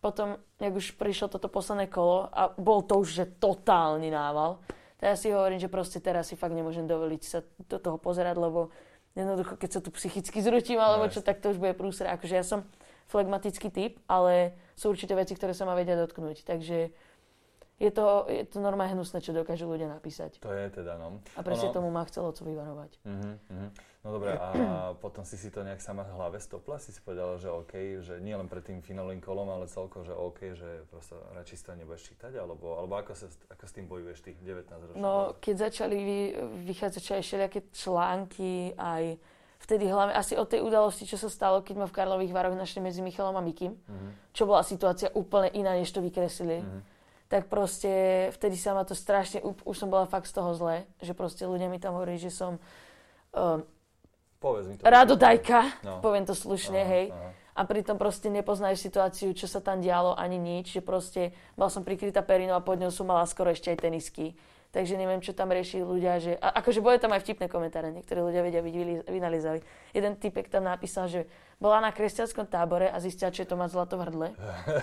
potom, 0.02 0.34
jak 0.58 0.74
už 0.74 0.98
prišlo 0.98 1.30
toto 1.30 1.46
posledné 1.46 1.86
kolo 1.86 2.26
a 2.26 2.50
bol 2.58 2.82
to 2.82 2.98
už, 2.98 3.08
že 3.22 3.24
totálny 3.38 4.10
nával, 4.10 4.58
tak 4.98 5.14
ja 5.14 5.16
si 5.16 5.30
hovorím, 5.30 5.62
že 5.62 5.70
proste 5.70 6.02
teraz 6.02 6.26
si 6.26 6.34
fakt 6.34 6.54
nemôžem 6.54 6.86
dovoliť 6.90 7.22
sa 7.22 7.46
do 7.70 7.78
toho 7.78 8.02
pozerať, 8.02 8.34
lebo 8.34 8.74
jednoducho, 9.14 9.54
keď 9.54 9.70
sa 9.78 9.80
tu 9.80 9.94
psychicky 9.94 10.42
zrutím, 10.42 10.82
alebo 10.82 11.06
čo, 11.06 11.22
tak 11.22 11.38
to 11.38 11.54
už 11.54 11.62
bude 11.62 11.78
prúser. 11.78 12.10
Akože 12.10 12.34
ja 12.34 12.42
som 12.42 12.66
flegmatický 13.10 13.68
typ, 13.70 13.92
ale 14.10 14.58
sú 14.74 14.90
určité 14.90 15.14
veci, 15.14 15.38
ktoré 15.38 15.54
sa 15.54 15.66
ma 15.68 15.78
vedia 15.78 15.94
dotknúť. 15.94 16.42
Takže 16.42 16.90
je 17.82 17.90
to, 17.90 18.30
je 18.30 18.46
to 18.46 18.62
normálne 18.62 18.94
hnusné, 18.94 19.18
čo 19.18 19.34
dokážu 19.34 19.66
ľudia 19.66 19.90
napísať. 19.90 20.38
To 20.38 20.54
je 20.54 20.70
teda, 20.70 21.02
no. 21.02 21.18
A 21.34 21.42
presne 21.42 21.74
ono... 21.74 21.76
tomu 21.82 21.88
ma 21.90 22.06
chcelo 22.06 22.30
co 22.30 22.46
vyvarovať. 22.46 23.02
Uh-huh, 23.02 23.34
uh-huh. 23.34 23.70
No 24.02 24.18
dobre, 24.18 24.34
a 24.34 24.94
potom 24.98 25.26
si 25.26 25.38
si 25.38 25.50
to 25.50 25.62
nejak 25.66 25.82
sama 25.82 26.06
v 26.06 26.14
hlave 26.14 26.38
stopla? 26.38 26.78
Si 26.78 26.94
si 26.94 27.02
povedala, 27.02 27.38
že 27.42 27.50
OK, 27.50 28.02
že 28.02 28.18
nie 28.22 28.34
len 28.34 28.46
pred 28.46 28.62
tým 28.62 28.82
finálnym 28.82 29.18
kolom, 29.18 29.50
ale 29.50 29.66
celko, 29.66 30.06
že 30.06 30.14
OK, 30.14 30.58
že 30.58 30.86
proste 30.90 31.18
radšej 31.34 31.56
si 31.58 31.64
to 31.66 31.70
nebudeš 31.74 32.02
čítať? 32.10 32.32
Alebo, 32.38 32.78
alebo 32.78 32.98
ako, 32.98 33.14
sa, 33.18 33.26
ako 33.50 33.64
s 33.66 33.72
tým 33.74 33.86
bojuješ 33.90 34.18
tých 34.26 34.38
19 34.42 34.90
rokov? 34.90 34.98
No, 34.98 35.34
keď 35.38 35.70
začali 35.70 35.96
vy, 35.98 36.18
vychádzať 36.70 37.02
aj 37.18 37.22
všelijaké 37.22 37.60
články, 37.74 38.74
aj 38.74 39.18
vtedy 39.62 39.86
hlavne 39.86 40.14
asi 40.18 40.34
o 40.34 40.46
tej 40.46 40.66
udalosti, 40.66 41.06
čo 41.06 41.18
sa 41.18 41.30
stalo, 41.30 41.62
keď 41.62 41.82
ma 41.82 41.86
v 41.86 41.94
Karlových 41.94 42.34
Varoch 42.34 42.58
našli 42.58 42.82
medzi 42.82 43.02
Michalom 43.06 43.38
a 43.38 43.42
Mikým, 43.42 43.74
uh-huh. 43.74 44.34
čo 44.34 44.50
bola 44.50 44.66
situácia 44.66 45.14
úplne 45.14 45.50
iná, 45.54 45.78
než 45.78 45.94
to 45.94 46.02
vykreslili. 46.02 46.62
Uh-huh 46.62 46.91
tak 47.32 47.48
proste 47.48 48.28
vtedy 48.36 48.60
sa 48.60 48.76
ma 48.76 48.84
to 48.84 48.92
strašne, 48.92 49.40
už 49.40 49.72
som 49.72 49.88
bola 49.88 50.04
fakt 50.04 50.28
z 50.28 50.36
toho 50.36 50.52
zle, 50.52 50.84
že 51.00 51.16
proste 51.16 51.48
ľudia 51.48 51.72
mi 51.72 51.80
tam 51.80 51.96
hovorili, 51.96 52.20
že 52.20 52.28
som 52.28 52.60
um, 53.32 53.64
Povedz 54.36 54.66
mi 54.68 54.74
to. 54.74 54.82
Radodajka, 54.82 55.86
no. 55.86 56.02
poviem 56.02 56.26
to 56.26 56.34
slušne, 56.34 56.82
aha, 56.82 56.92
hej. 56.92 57.06
Aha. 57.14 57.30
A 57.52 57.60
pritom 57.62 57.94
proste 57.94 58.26
nepoznajú 58.28 58.74
situáciu, 58.74 59.30
čo 59.32 59.46
sa 59.46 59.62
tam 59.62 59.78
dialo, 59.78 60.18
ani 60.18 60.36
nič, 60.36 60.76
že 60.76 60.82
proste 60.84 61.32
mal 61.54 61.70
som 61.70 61.86
prikrytá 61.86 62.20
perinou 62.20 62.58
a 62.58 62.64
pod 62.64 62.80
ňou 62.80 62.90
som 62.90 63.06
mala 63.06 63.24
skoro 63.24 63.54
ešte 63.54 63.70
aj 63.70 63.86
tenisky. 63.86 64.34
Takže 64.72 64.96
neviem, 64.96 65.20
čo 65.20 65.36
tam 65.36 65.52
rieši 65.52 65.84
ľudia, 65.84 66.16
že... 66.16 66.32
A 66.40 66.48
akože 66.64 66.80
boli 66.80 66.96
tam 66.96 67.12
aj 67.12 67.20
vtipné 67.20 67.44
komentáre, 67.52 67.92
niektorí 67.92 68.24
ľudia 68.24 68.40
vedia 68.40 68.64
byť 68.64 69.04
vynalizali. 69.04 69.60
Jeden 69.92 70.16
typek 70.16 70.48
tam 70.48 70.64
napísal, 70.64 71.12
že 71.12 71.28
bola 71.60 71.84
na 71.84 71.92
kresťanskom 71.92 72.48
tábore 72.48 72.88
a 72.88 72.96
zistila, 72.96 73.28
čo 73.28 73.44
je 73.44 73.52
to 73.52 73.60
mať 73.60 73.68
zlato 73.68 74.00
v 74.00 74.08
hrdle. 74.08 74.28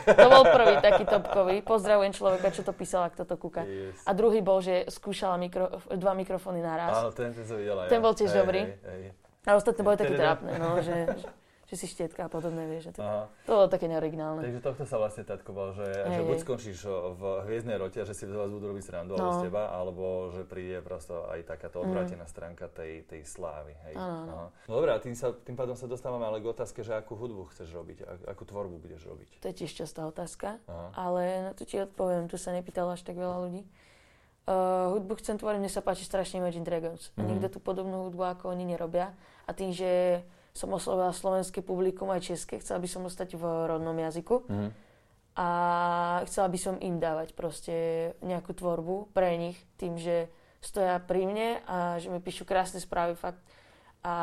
To 0.05 0.27
bol 0.29 0.45
prvý 0.45 0.77
taký 0.77 1.09
topkový. 1.09 1.65
Pozdravujem 1.65 2.13
človeka, 2.13 2.53
čo 2.53 2.61
to 2.61 2.69
písal, 2.69 3.09
ak 3.09 3.17
toto 3.17 3.33
kúka. 3.33 3.65
Yes. 3.65 3.97
A 4.05 4.13
druhý 4.13 4.45
bol, 4.45 4.61
že 4.61 4.85
skúšala 4.93 5.41
mikro, 5.41 5.81
dva 5.97 6.13
mikrofóny 6.13 6.61
naraz. 6.61 6.93
Áno, 6.93 7.09
ten, 7.09 7.33
ten 7.33 7.49
som 7.49 7.57
videla, 7.57 7.89
Ten 7.89 7.97
bol 7.97 8.13
tiež 8.13 8.29
hej, 8.29 8.39
dobrý. 8.45 8.61
Hej, 8.69 8.77
hej. 8.85 9.11
A 9.49 9.57
ostatné 9.57 9.81
boli 9.81 9.97
také 9.97 10.13
trápne, 10.13 10.53
no, 10.61 10.77
že, 10.85 11.17
že 11.69 11.75
si 11.77 11.85
štietka 11.85 12.25
a 12.25 12.29
podobne, 12.33 12.65
vieš. 12.65 12.97
To, 12.97 13.29
to 13.45 13.51
bolo 13.53 13.69
také 13.69 13.85
neoriginálne. 13.85 14.41
Takže 14.41 14.61
tohto 14.65 14.83
sa 14.89 14.97
vlastne 14.97 15.21
tatkoval, 15.21 15.77
že, 15.77 15.85
hey, 15.85 16.17
že 16.17 16.21
buď 16.25 16.37
skončíš 16.41 16.79
v 17.13 17.23
hviezdnej 17.45 17.77
rote, 17.77 18.01
že 18.01 18.17
si 18.17 18.25
z 18.25 18.33
vás 18.33 18.49
budú 18.49 18.73
robiť 18.73 18.83
srandu 18.89 19.13
no. 19.13 19.37
z 19.37 19.45
teba, 19.45 19.69
alebo 19.69 20.33
že 20.33 20.49
príde 20.49 20.81
prosto 20.81 21.29
aj 21.29 21.45
takáto 21.45 21.79
mhm. 21.79 21.85
odvrátená 21.85 22.25
mm. 22.25 22.33
stránka 22.33 22.65
tej, 22.73 23.05
tej 23.05 23.21
slávy. 23.21 23.77
Hej. 23.85 24.01
Ano, 24.01 24.49
No 24.65 24.81
dobré, 24.81 24.97
a 24.97 24.99
tým, 24.99 25.13
sa, 25.13 25.29
tým 25.29 25.53
pádom 25.53 25.77
sa 25.77 25.85
dostávame 25.85 26.25
ale 26.25 26.41
k 26.41 26.49
otázke, 26.49 26.81
že 26.81 26.97
akú 26.97 27.13
hudbu 27.13 27.53
chceš 27.53 27.69
robiť, 27.69 28.25
akú 28.25 28.49
tvorbu 28.49 28.81
budeš 28.81 29.05
robiť. 29.05 29.45
To 29.45 29.53
je 29.53 29.55
tiež 29.61 29.85
častá 29.85 30.09
otázka, 30.09 30.57
Aha. 30.65 30.89
ale 30.97 31.21
na 31.45 31.51
to 31.53 31.69
ti 31.69 31.77
odpoviem, 31.77 32.25
tu 32.25 32.41
sa 32.41 32.49
nepýtalo 32.49 32.97
až 32.97 33.05
tak 33.05 33.13
veľa 33.13 33.45
ľudí. 33.45 33.61
Uh, 34.49 34.97
hudbu 34.97 35.21
chcem 35.21 35.37
tvoriť, 35.37 35.61
mne 35.61 35.69
sa 35.69 35.85
páči 35.85 36.09
strašne 36.09 36.41
Imagine 36.41 36.65
Dragons. 36.65 37.13
Mm. 37.13 37.37
Nikto 37.37 37.47
tú 37.53 37.59
podobnú 37.61 38.09
hudbu 38.09 38.33
ako 38.33 38.49
oni 38.49 38.65
nerobia. 38.65 39.13
A 39.45 39.53
tým, 39.53 39.69
že 39.69 40.25
som 40.59 40.75
oslovila 40.75 41.15
slovenské 41.15 41.63
publikum 41.63 42.11
aj 42.11 42.35
české, 42.35 42.59
chcela 42.59 42.83
by 42.83 42.87
som 42.91 43.07
ostať 43.07 43.39
v 43.39 43.43
rodnom 43.47 43.95
jazyku. 43.95 44.43
Mm. 44.51 44.69
A 45.39 45.47
chcela 46.27 46.51
by 46.51 46.59
som 46.59 46.75
im 46.83 46.99
dávať 46.99 47.31
proste 47.31 47.75
nejakú 48.19 48.51
tvorbu 48.51 49.15
pre 49.15 49.39
nich, 49.39 49.55
tým, 49.79 49.95
že 49.95 50.27
stoja 50.59 50.99
pri 50.99 51.23
mne 51.23 51.63
a 51.63 51.95
že 52.03 52.11
mi 52.11 52.19
píšu 52.19 52.43
krásne 52.43 52.83
správy, 52.83 53.15
fakt. 53.15 53.39
A 54.03 54.15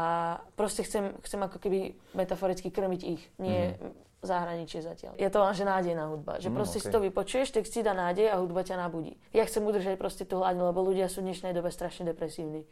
proste 0.61 0.85
chcem, 0.85 1.17
chcem 1.25 1.41
ako 1.41 1.57
keby 1.57 1.97
metaforicky 2.13 2.69
krmiť 2.69 3.01
ich, 3.01 3.23
nie 3.41 3.73
mm 3.73 4.05
zahraničie 4.27 4.83
zatiaľ. 4.83 5.15
Je 5.17 5.31
to 5.31 5.39
že 5.55 5.63
nádejná 5.63 6.11
hudba. 6.11 6.43
Že 6.43 6.51
mm, 6.51 6.57
proste 6.59 6.79
okay. 6.83 6.85
si 6.91 6.93
to 6.93 6.99
vypočuješ, 6.99 7.49
text 7.55 7.73
ti 7.73 7.87
dá 7.87 7.95
nádej 7.95 8.33
a 8.35 8.43
hudba 8.43 8.67
ťa 8.67 8.77
nabudí. 8.81 9.15
Ja 9.31 9.47
chcem 9.47 9.63
udržať 9.63 9.95
proste 9.97 10.27
tú 10.27 10.43
hladinu, 10.43 10.67
lebo 10.69 10.83
ľudia 10.83 11.07
sú 11.07 11.23
v 11.23 11.31
dnešnej 11.31 11.55
dobe 11.55 11.71
strašne 11.71 12.11
depresívni. 12.11 12.67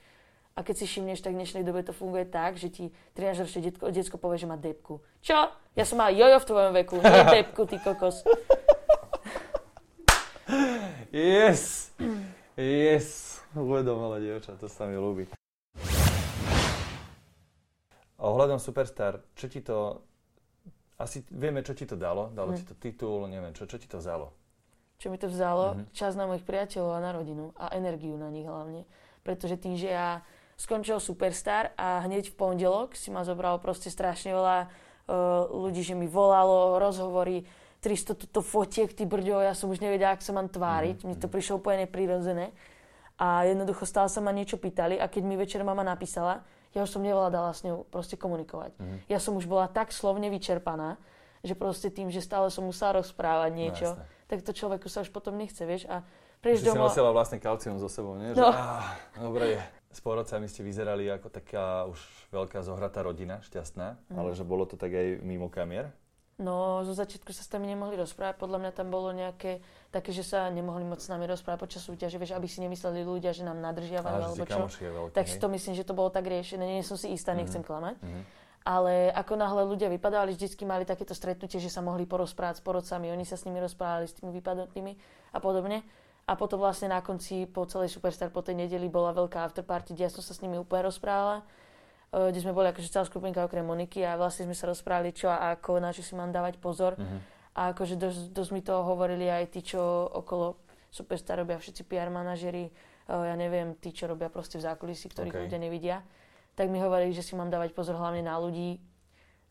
A 0.54 0.62
keď 0.62 0.74
si 0.78 0.84
všimneš, 0.86 1.18
tak 1.18 1.34
v 1.34 1.42
dnešnej 1.42 1.66
dobe 1.66 1.82
to 1.82 1.90
funguje 1.90 2.30
tak, 2.30 2.54
že 2.54 2.70
ti 2.70 2.94
13-ročné 3.18 3.74
detko, 3.74 3.90
detsko 3.90 4.22
povie, 4.22 4.38
že 4.38 4.46
má 4.46 4.54
depku. 4.54 5.02
Čo? 5.18 5.50
Ja 5.74 5.82
som 5.82 5.98
mal 5.98 6.14
jojo 6.14 6.38
v 6.38 6.46
tvojom 6.46 6.72
veku, 6.78 7.02
nie 7.02 7.22
depku, 7.42 7.66
ty 7.66 7.82
kokos. 7.82 8.22
Yes! 11.10 11.90
Yes! 12.54 13.38
Uvedomila 13.58 14.22
dievča, 14.22 14.54
to 14.54 14.70
sa 14.70 14.86
mi 14.86 14.94
ľúbi. 14.94 15.26
Ohľadom 18.22 18.62
Superstar, 18.62 19.26
čo 19.34 19.50
ti 19.50 19.58
to... 19.58 20.06
Asi 21.02 21.26
vieme, 21.34 21.66
čo 21.66 21.74
ti 21.74 21.82
to 21.82 21.98
dalo. 21.98 22.30
Dalo 22.30 22.54
mm. 22.54 22.56
ti 22.58 22.62
to 22.62 22.74
titul, 22.78 23.26
neviem, 23.26 23.50
čo, 23.58 23.66
čo 23.66 23.74
ti 23.74 23.90
to 23.90 23.98
vzalo? 23.98 24.30
Čo 25.02 25.10
mi 25.10 25.18
to 25.18 25.26
vzalo? 25.26 25.74
Mm-hmm. 25.74 25.90
Čas 25.90 26.14
na 26.14 26.30
mojich 26.30 26.46
priateľov 26.46 26.94
a 26.94 27.02
na 27.02 27.10
rodinu. 27.10 27.50
A 27.58 27.74
energiu 27.74 28.14
na 28.14 28.30
nich 28.30 28.46
hlavne. 28.46 28.86
Pretože 29.26 29.58
tým, 29.58 29.74
že 29.74 29.90
ja 29.90 30.22
skončil 30.54 31.02
Superstar 31.02 31.74
a 31.74 32.02
hneď 32.06 32.30
v 32.30 32.38
pondelok 32.38 32.94
si 32.94 33.10
ma 33.10 33.26
zobralo 33.26 33.58
proste 33.58 33.90
strašne 33.90 34.34
veľa 34.34 34.58
uh, 34.64 35.50
ľudí, 35.50 35.82
že 35.82 35.98
mi 35.98 36.06
volalo, 36.06 36.78
rozhovory, 36.78 37.44
300 37.84 38.16
tuto 38.16 38.40
fotiek, 38.40 38.88
ty 38.96 39.04
brďo, 39.04 39.44
ja 39.44 39.52
som 39.52 39.68
už 39.68 39.84
nevedela, 39.84 40.16
ak 40.16 40.24
sa 40.24 40.32
mám 40.32 40.48
tváriť, 40.48 41.04
mm 41.04 41.06
mi 41.10 41.14
to 41.20 41.28
prišlo 41.28 41.60
úplne 41.60 41.84
neprirodzené. 41.84 42.56
A 43.20 43.44
jednoducho 43.44 43.84
stále 43.84 44.08
sa 44.08 44.24
ma 44.24 44.32
niečo 44.32 44.56
pýtali 44.56 44.96
a 44.96 45.06
keď 45.06 45.22
mi 45.22 45.36
večer 45.36 45.60
mama 45.62 45.84
napísala, 45.84 46.42
ja 46.74 46.82
už 46.82 46.90
som 46.90 47.04
nevládala 47.04 47.54
s 47.54 47.62
ňou 47.62 47.84
proste 47.92 48.16
komunikovať. 48.16 48.72
mm 48.80 48.98
Ja 49.12 49.20
som 49.20 49.36
už 49.36 49.44
bola 49.44 49.68
tak 49.68 49.92
slovne 49.92 50.32
vyčerpaná, 50.32 50.96
že 51.44 51.52
proste 51.52 51.92
tým, 51.92 52.08
že 52.08 52.24
stále 52.24 52.48
som 52.48 52.64
musela 52.64 53.04
rozprávať 53.04 53.52
no, 53.52 53.58
niečo, 53.60 53.88
no, 53.92 54.00
tak 54.32 54.40
to 54.40 54.56
človeku 54.56 54.88
sa 54.88 55.04
už 55.04 55.12
potom 55.12 55.36
nechce, 55.36 55.60
vieš. 55.68 55.84
A 55.92 56.00
prídeš 56.40 56.64
domov... 56.64 56.88
si 56.88 56.96
nosila 56.96 57.12
vlastne 57.12 57.36
kalcium 57.36 57.76
so 57.76 57.92
sebou, 57.92 58.16
nie? 58.16 58.32
No. 58.32 58.48
Že, 58.48 58.56
á, 58.56 58.96
dobre 59.20 59.44
je 59.52 59.58
s 59.94 60.02
porodcami 60.02 60.50
ste 60.50 60.66
vyzerali 60.66 61.06
ako 61.06 61.30
taká 61.30 61.86
už 61.86 61.98
veľká 62.34 62.60
zohratá 62.66 63.06
rodina, 63.06 63.38
šťastná, 63.46 64.10
mm. 64.10 64.18
ale 64.18 64.34
že 64.34 64.42
bolo 64.42 64.66
to 64.66 64.74
tak 64.74 64.90
aj 64.90 65.22
mimo 65.22 65.46
kamier? 65.46 65.94
No, 66.34 66.82
zo 66.82 66.98
začiatku 66.98 67.30
sa 67.30 67.46
s 67.46 67.50
nami 67.54 67.70
nemohli 67.70 67.94
rozprávať. 67.94 68.42
Podľa 68.42 68.58
mňa 68.58 68.72
tam 68.74 68.90
bolo 68.90 69.14
nejaké 69.14 69.62
také, 69.94 70.10
že 70.10 70.26
sa 70.26 70.50
nemohli 70.50 70.82
moc 70.82 70.98
s 70.98 71.06
nami 71.06 71.30
rozprávať 71.30 71.62
počas 71.62 71.86
súťaže, 71.86 72.18
vieš, 72.18 72.34
aby 72.34 72.50
si 72.50 72.58
nemysleli 72.58 73.06
ľudia, 73.06 73.30
že 73.30 73.46
nám 73.46 73.62
nadržiavajú 73.62 74.34
alebo 74.34 74.42
čo. 74.42 74.66
Veľký, 74.66 75.14
tak 75.14 75.30
si 75.30 75.38
to 75.38 75.46
myslím, 75.46 75.78
že 75.78 75.86
to 75.86 75.94
bolo 75.94 76.10
tak 76.10 76.26
riešené. 76.26 76.66
Nie 76.66 76.82
som 76.82 76.98
si 76.98 77.14
istá, 77.14 77.30
mm 77.30 77.38
nechcem 77.38 77.62
klamať. 77.62 78.02
mm 78.02 78.22
Ale 78.66 79.14
ako 79.14 79.38
náhle 79.38 79.62
ľudia 79.62 79.86
vypadali, 79.92 80.34
vždycky 80.34 80.66
mali 80.66 80.82
takéto 80.82 81.14
stretnutie, 81.14 81.62
že 81.62 81.70
sa 81.70 81.84
mohli 81.84 82.02
porozprávať 82.02 82.58
s 82.58 82.62
porodcami, 82.66 83.14
oni 83.14 83.22
sa 83.22 83.38
s 83.38 83.46
nimi 83.46 83.62
rozprávali, 83.62 84.10
s 84.10 84.18
tými 84.18 84.34
vypadnutými 84.34 84.92
a 85.30 85.38
podobne. 85.38 85.86
A 86.24 86.32
potom 86.40 86.56
vlastne 86.56 86.88
na 86.88 87.04
konci 87.04 87.44
po 87.44 87.68
celej 87.68 87.92
Superstar 87.92 88.32
po 88.32 88.40
tej 88.40 88.56
nedeli 88.56 88.88
bola 88.88 89.12
veľká 89.12 89.44
afterparty, 89.44 89.92
kde 89.92 90.08
ja 90.08 90.12
som 90.12 90.24
sa 90.24 90.32
s 90.32 90.40
nimi 90.40 90.56
úplne 90.56 90.88
rozprávala, 90.88 91.44
e, 92.08 92.32
kde 92.32 92.40
sme 92.40 92.56
boli 92.56 92.72
akože 92.72 92.88
celá 92.88 93.04
skupinka 93.04 93.44
okrem 93.44 93.60
Moniky 93.60 94.00
a 94.08 94.16
vlastne 94.16 94.48
sme 94.48 94.56
sa 94.56 94.64
rozprávali 94.64 95.12
čo 95.12 95.28
a 95.28 95.52
ako, 95.52 95.84
na 95.84 95.92
čo 95.92 96.00
si 96.00 96.16
mám 96.16 96.32
dávať 96.32 96.56
pozor. 96.56 96.96
Uh-huh. 96.96 97.20
A 97.54 97.76
akože 97.76 98.00
dosť, 98.00 98.32
dosť 98.32 98.50
mi 98.56 98.64
toho 98.64 98.82
hovorili 98.88 99.28
aj 99.28 99.52
tí, 99.52 99.60
čo 99.60 99.80
okolo 100.16 100.56
Superstar 100.88 101.42
robia 101.42 101.60
všetci 101.60 101.84
PR 101.84 102.08
manažeri, 102.08 102.70
e, 102.70 102.72
ja 103.12 103.36
neviem, 103.36 103.76
tí, 103.76 103.92
čo 103.92 104.08
robia 104.08 104.32
proste 104.32 104.56
v 104.56 104.64
zákulisí, 104.64 105.12
ktorých 105.12 105.34
okay. 105.34 105.42
ľudia 105.44 105.60
nevidia. 105.60 105.96
Tak 106.56 106.72
mi 106.72 106.80
hovorili, 106.80 107.12
že 107.12 107.20
si 107.20 107.36
mám 107.36 107.52
dávať 107.52 107.76
pozor 107.76 108.00
hlavne 108.00 108.24
na 108.24 108.40
ľudí, 108.40 108.80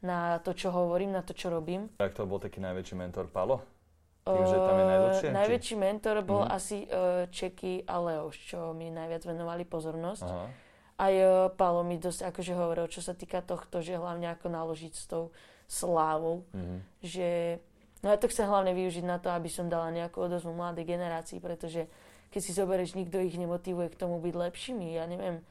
na 0.03 0.41
to, 0.41 0.57
čo 0.57 0.73
hovorím, 0.73 1.13
na 1.13 1.21
to, 1.21 1.37
čo 1.37 1.53
robím. 1.53 1.87
Tak 2.01 2.17
to 2.17 2.27
bol 2.27 2.41
taký 2.41 2.59
najväčší 2.59 2.95
mentor 2.97 3.29
Palo? 3.31 3.63
Tým, 4.23 4.43
že 4.47 4.55
tam 4.55 4.75
je 4.79 4.85
najdlhšie? 4.87 5.27
Uh, 5.27 5.35
najväčší 5.35 5.75
mentor 5.75 6.15
bol 6.23 6.47
mm-hmm. 6.47 6.55
asi 6.55 6.77
uh, 6.87 7.27
Čeky 7.27 7.83
a 7.83 7.99
Leoš, 7.99 8.35
čo 8.39 8.71
mi 8.71 8.87
najviac 8.87 9.27
venovali 9.27 9.67
pozornosť. 9.67 10.27
Aha. 10.31 10.47
Aj 10.95 11.13
uh, 11.13 11.51
Palo 11.51 11.83
mi 11.83 11.99
dosť 11.99 12.31
akože 12.31 12.53
hovoril, 12.55 12.87
čo 12.87 13.03
sa 13.03 13.11
týka 13.11 13.43
tohto, 13.43 13.83
že 13.83 13.99
hlavne 13.99 14.31
ako 14.31 14.47
naložiť 14.47 14.93
s 14.95 15.05
tou 15.11 15.35
slávou. 15.67 16.47
Mm-hmm. 16.55 16.79
Že, 17.03 17.29
no 17.99 18.07
ja 18.15 18.17
to 18.19 18.31
chcem 18.31 18.47
hlavne 18.47 18.71
využiť 18.71 19.03
na 19.03 19.19
to, 19.19 19.27
aby 19.27 19.51
som 19.51 19.67
dala 19.67 19.91
nejakú 19.91 20.23
odozvu 20.23 20.55
mladej 20.55 20.87
generácii, 20.87 21.43
pretože 21.43 21.91
keď 22.31 22.41
si 22.41 22.51
zoberieš, 22.55 22.95
nikto 22.95 23.19
ich 23.19 23.35
nemotivuje 23.35 23.91
k 23.91 23.99
tomu 23.99 24.23
byť 24.23 24.33
lepšími. 24.33 24.87
Ja 24.95 25.03
neviem, 25.05 25.43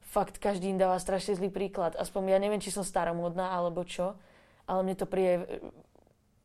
fakt 0.00 0.38
každý 0.38 0.70
im 0.72 0.78
dáva 0.80 0.96
strašne 1.02 1.36
zlý 1.36 1.50
príklad. 1.50 1.98
Aspoň 1.98 2.32
ja 2.32 2.40
neviem, 2.40 2.62
či 2.62 2.70
som 2.70 2.86
staromodná 2.86 3.52
alebo 3.52 3.82
čo, 3.82 4.14
ale 4.64 4.80
mne 4.86 4.96
to 4.96 5.04
príde 5.04 5.44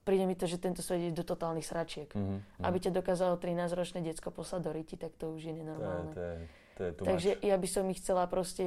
príde 0.02 0.26
mi 0.26 0.34
to, 0.34 0.50
že 0.50 0.58
tento 0.58 0.82
svet 0.82 1.10
ide 1.10 1.14
do 1.14 1.26
totálnych 1.26 1.66
sračiek. 1.66 2.10
Mm-hmm. 2.10 2.66
Aby 2.66 2.78
ťa 2.82 2.92
dokázalo 2.92 3.38
13-ročné 3.38 4.02
decko 4.02 4.34
poslať 4.34 4.62
do 4.66 4.72
riti, 4.74 4.96
tak 4.98 5.14
to 5.18 5.34
už 5.38 5.50
je 5.50 5.54
nenormálne. 5.54 6.14
To 6.14 6.22
je, 6.22 6.36
to 6.78 6.82
je, 6.82 6.92
to 6.92 7.02
je 7.02 7.08
Takže 7.08 7.32
ja 7.46 7.56
by 7.58 7.68
som 7.70 7.86
ich 7.94 8.02
chcela 8.02 8.26
proste 8.26 8.66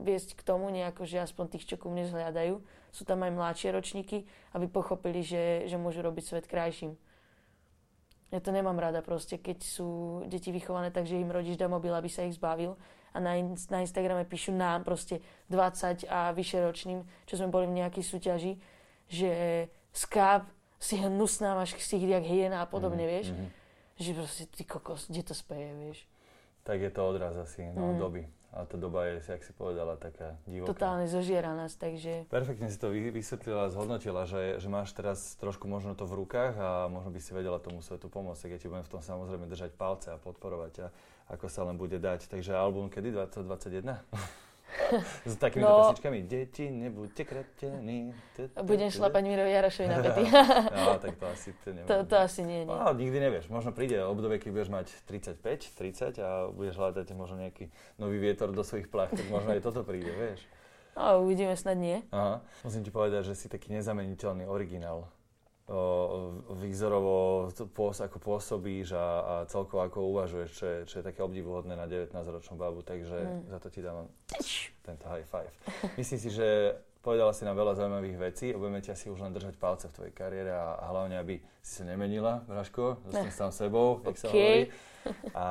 viesť 0.00 0.36
k 0.38 0.42
tomu 0.42 0.72
nejako, 0.72 1.04
že 1.04 1.20
aspoň 1.20 1.44
tých, 1.56 1.68
čo 1.68 1.76
ku 1.76 1.92
mne 1.92 2.08
zhľadajú, 2.08 2.56
sú 2.92 3.02
tam 3.04 3.20
aj 3.24 3.32
mladšie 3.36 3.68
ročníky, 3.72 4.24
aby 4.56 4.66
pochopili, 4.68 5.20
že, 5.20 5.68
že 5.68 5.76
môžu 5.76 6.00
robiť 6.00 6.24
svet 6.24 6.46
krajším. 6.48 6.96
Ja 8.32 8.40
to 8.40 8.48
nemám 8.48 8.80
rada 8.80 9.04
proste, 9.04 9.36
keď 9.36 9.60
sú 9.60 10.24
deti 10.24 10.48
vychované 10.48 10.88
tak, 10.88 11.04
že 11.04 11.20
im 11.20 11.28
rodič 11.28 11.60
dá 11.60 11.68
mobil, 11.68 11.92
aby 11.92 12.08
sa 12.08 12.24
ich 12.24 12.40
zbavil 12.40 12.80
a 13.12 13.20
na, 13.20 13.36
na 13.44 13.78
Instagrame 13.84 14.24
píšu 14.24 14.56
nám 14.56 14.88
proste 14.88 15.20
20 15.52 16.08
a 16.08 16.32
vyššie 16.32 16.58
ročným, 16.64 17.04
čo 17.28 17.36
sme 17.36 17.52
boli 17.52 17.68
v 17.68 17.84
nejakej 17.84 18.04
súťaži, 18.08 18.52
že 19.12 19.30
skáp 19.92 20.48
si 20.82 20.98
hnusná, 20.98 21.54
máš 21.54 21.78
ksicht 21.78 22.02
jak 22.02 22.26
hyena 22.26 22.60
a 22.60 22.66
podobne, 22.66 23.06
mm, 23.06 23.10
vieš. 23.10 23.26
Mm. 23.30 23.48
Že 24.02 24.10
proste 24.18 24.44
ty 24.50 24.62
kokos, 24.66 25.06
kde 25.06 25.22
to 25.22 25.34
speje, 25.38 25.70
vieš. 25.78 25.98
Tak 26.66 26.82
je 26.82 26.90
to 26.90 27.06
odraz 27.06 27.38
asi, 27.38 27.62
no, 27.70 27.94
mm. 27.94 27.98
doby. 28.02 28.22
A 28.52 28.68
tá 28.68 28.76
doba 28.76 29.08
je, 29.08 29.24
jak 29.24 29.40
si 29.40 29.52
povedala, 29.56 29.96
taká 29.96 30.36
divoká. 30.44 30.76
Totálne 30.76 31.08
zožiera 31.08 31.56
nás, 31.56 31.72
takže... 31.72 32.28
Perfektne 32.28 32.68
si 32.68 32.76
to 32.76 32.92
vysvetlila, 32.92 33.72
zhodnotila, 33.72 34.28
že, 34.28 34.60
že 34.60 34.68
máš 34.68 34.92
teraz 34.92 35.40
trošku 35.40 35.64
možno 35.64 35.96
to 35.96 36.04
v 36.04 36.20
rukách 36.20 36.60
a 36.60 36.68
možno 36.92 37.08
by 37.16 37.20
si 37.24 37.32
vedela 37.32 37.56
tomu 37.56 37.80
svetu 37.80 38.12
pomôcť. 38.12 38.44
Tak 38.44 38.50
ja 38.52 38.58
ti 38.60 38.68
budem 38.68 38.84
v 38.84 38.92
tom 38.92 39.00
samozrejme 39.00 39.48
držať 39.48 39.72
palce 39.72 40.12
a 40.12 40.20
podporovať 40.20 40.84
a 40.84 40.86
ako 41.32 41.48
sa 41.48 41.64
len 41.64 41.80
bude 41.80 41.96
dať. 41.96 42.28
Takže 42.28 42.52
album 42.52 42.92
kedy? 42.92 43.16
2021? 43.16 44.04
S 45.30 45.36
takými 45.36 45.64
no, 45.64 45.92
pesničkami. 45.92 46.18
Deti, 46.24 46.70
nebuďte 46.70 47.22
kretení. 47.24 48.12
Budem 48.64 48.88
šlapať 48.90 49.22
Mirovi 49.24 49.52
Jarošovi 49.52 49.88
na 49.88 49.98
pety. 50.00 50.22
no, 50.76 50.98
tak 50.98 51.14
to 51.16 51.26
asi 51.28 51.50
to 51.60 51.68
To, 51.86 51.94
to 52.08 52.16
asi 52.18 52.40
nie, 52.42 52.64
nie. 52.64 52.72
No, 52.72 52.92
nikdy 52.92 53.18
nevieš. 53.20 53.46
Možno 53.52 53.70
príde 53.72 54.00
obdobie, 54.02 54.40
keď 54.40 54.50
budeš 54.52 54.70
mať 54.72 54.86
35, 55.06 55.76
30 55.76 56.24
a 56.24 56.48
budeš 56.50 56.74
hľadať 56.80 57.06
možno 57.14 57.40
nejaký 57.44 57.68
nový 58.00 58.18
vietor 58.18 58.50
do 58.50 58.64
svojich 58.64 58.88
plách, 58.88 59.14
tak 59.16 59.26
možno 59.28 59.52
aj 59.52 59.60
toto 59.62 59.84
príde, 59.84 60.10
vieš. 60.12 60.40
No, 60.92 61.24
uvidíme, 61.24 61.56
snad 61.56 61.80
nie. 61.80 62.04
Aha. 62.12 62.44
Musím 62.64 62.84
ti 62.84 62.92
povedať, 62.92 63.32
že 63.32 63.34
si 63.36 63.46
taký 63.48 63.72
nezameniteľný 63.72 64.44
originál. 64.44 65.08
Výzorovo 66.58 67.48
pôs, 67.70 67.96
ako 68.02 68.18
pôsobíš 68.18 68.98
a, 68.98 69.06
a 69.22 69.34
celkovo 69.46 69.86
ako 69.86 69.98
uvažuješ, 70.10 70.50
čo 70.50 70.64
je, 70.66 70.78
čo 70.90 70.94
je 71.00 71.06
také 71.06 71.22
obdivuhodné 71.22 71.78
na 71.78 71.86
19-ročnú 71.86 72.58
babu, 72.58 72.82
takže 72.82 73.14
mm. 73.14 73.40
za 73.46 73.58
to 73.62 73.68
ti 73.70 73.78
dávam 73.78 74.10
tento 74.82 75.06
high 75.06 75.24
five. 75.24 75.54
Myslím 75.94 76.18
si, 76.18 76.30
že 76.34 76.76
povedala 76.98 77.30
si 77.30 77.46
nám 77.46 77.54
veľa 77.58 77.78
zaujímavých 77.78 78.18
vecí 78.18 78.46
a 78.50 78.58
budeme 78.58 78.82
ťa 78.82 78.94
si 78.98 79.06
už 79.06 79.22
len 79.22 79.34
držať 79.34 79.54
palce 79.58 79.86
v 79.86 79.94
tvojej 79.94 80.14
kariére 80.14 80.50
a, 80.50 80.82
a 80.82 80.84
hlavne, 80.90 81.18
aby 81.18 81.38
si 81.62 81.82
sa 81.82 81.84
nemenila, 81.86 82.42
Vraško, 82.50 83.06
zostaň 83.06 83.32
sám 83.34 83.52
sebou, 83.54 84.02
jak 84.02 84.18
okay. 84.18 84.22
sa 84.22 84.28
hovorí. 84.30 84.62
A 85.34 85.46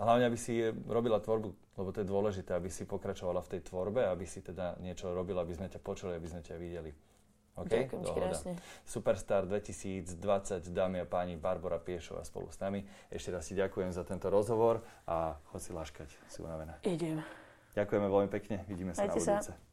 hlavne, 0.00 0.24
aby 0.24 0.40
si 0.40 0.56
robila 0.88 1.20
tvorbu, 1.20 1.52
lebo 1.52 1.92
to 1.92 2.00
je 2.00 2.08
dôležité, 2.08 2.56
aby 2.56 2.72
si 2.72 2.88
pokračovala 2.88 3.44
v 3.44 3.50
tej 3.52 3.60
tvorbe, 3.68 4.08
aby 4.08 4.24
si 4.24 4.40
teda 4.40 4.80
niečo 4.80 5.12
robila, 5.12 5.44
aby 5.44 5.52
sme 5.52 5.68
ťa 5.68 5.84
počuli, 5.84 6.16
aby 6.16 6.28
sme 6.32 6.40
ťa 6.40 6.56
videli. 6.56 6.96
Okay? 7.66 7.88
Ďakujem 7.88 8.02
krásne. 8.14 8.52
Superstar 8.86 9.48
2020, 9.48 10.14
dámy 10.70 11.02
a 11.02 11.06
páni, 11.06 11.34
Barbara 11.34 11.80
Piešová 11.82 12.22
spolu 12.22 12.50
s 12.52 12.58
nami. 12.62 12.84
Ešte 13.08 13.34
raz 13.34 13.46
si 13.46 13.54
ďakujem 13.58 13.90
za 13.90 14.02
tento 14.06 14.30
rozhovor 14.30 14.84
a 15.08 15.38
chod 15.50 15.60
si 15.62 15.70
laškať, 15.74 16.08
si 16.30 16.38
unavená. 16.42 16.78
Idem. 16.86 17.22
Ďakujeme 17.78 18.06
veľmi 18.10 18.30
pekne, 18.30 18.64
vidíme 18.66 18.92
sa 18.96 19.06
Majte 19.06 19.20
na 19.22 19.38
budúce. 19.38 19.52
Sa. 19.54 19.67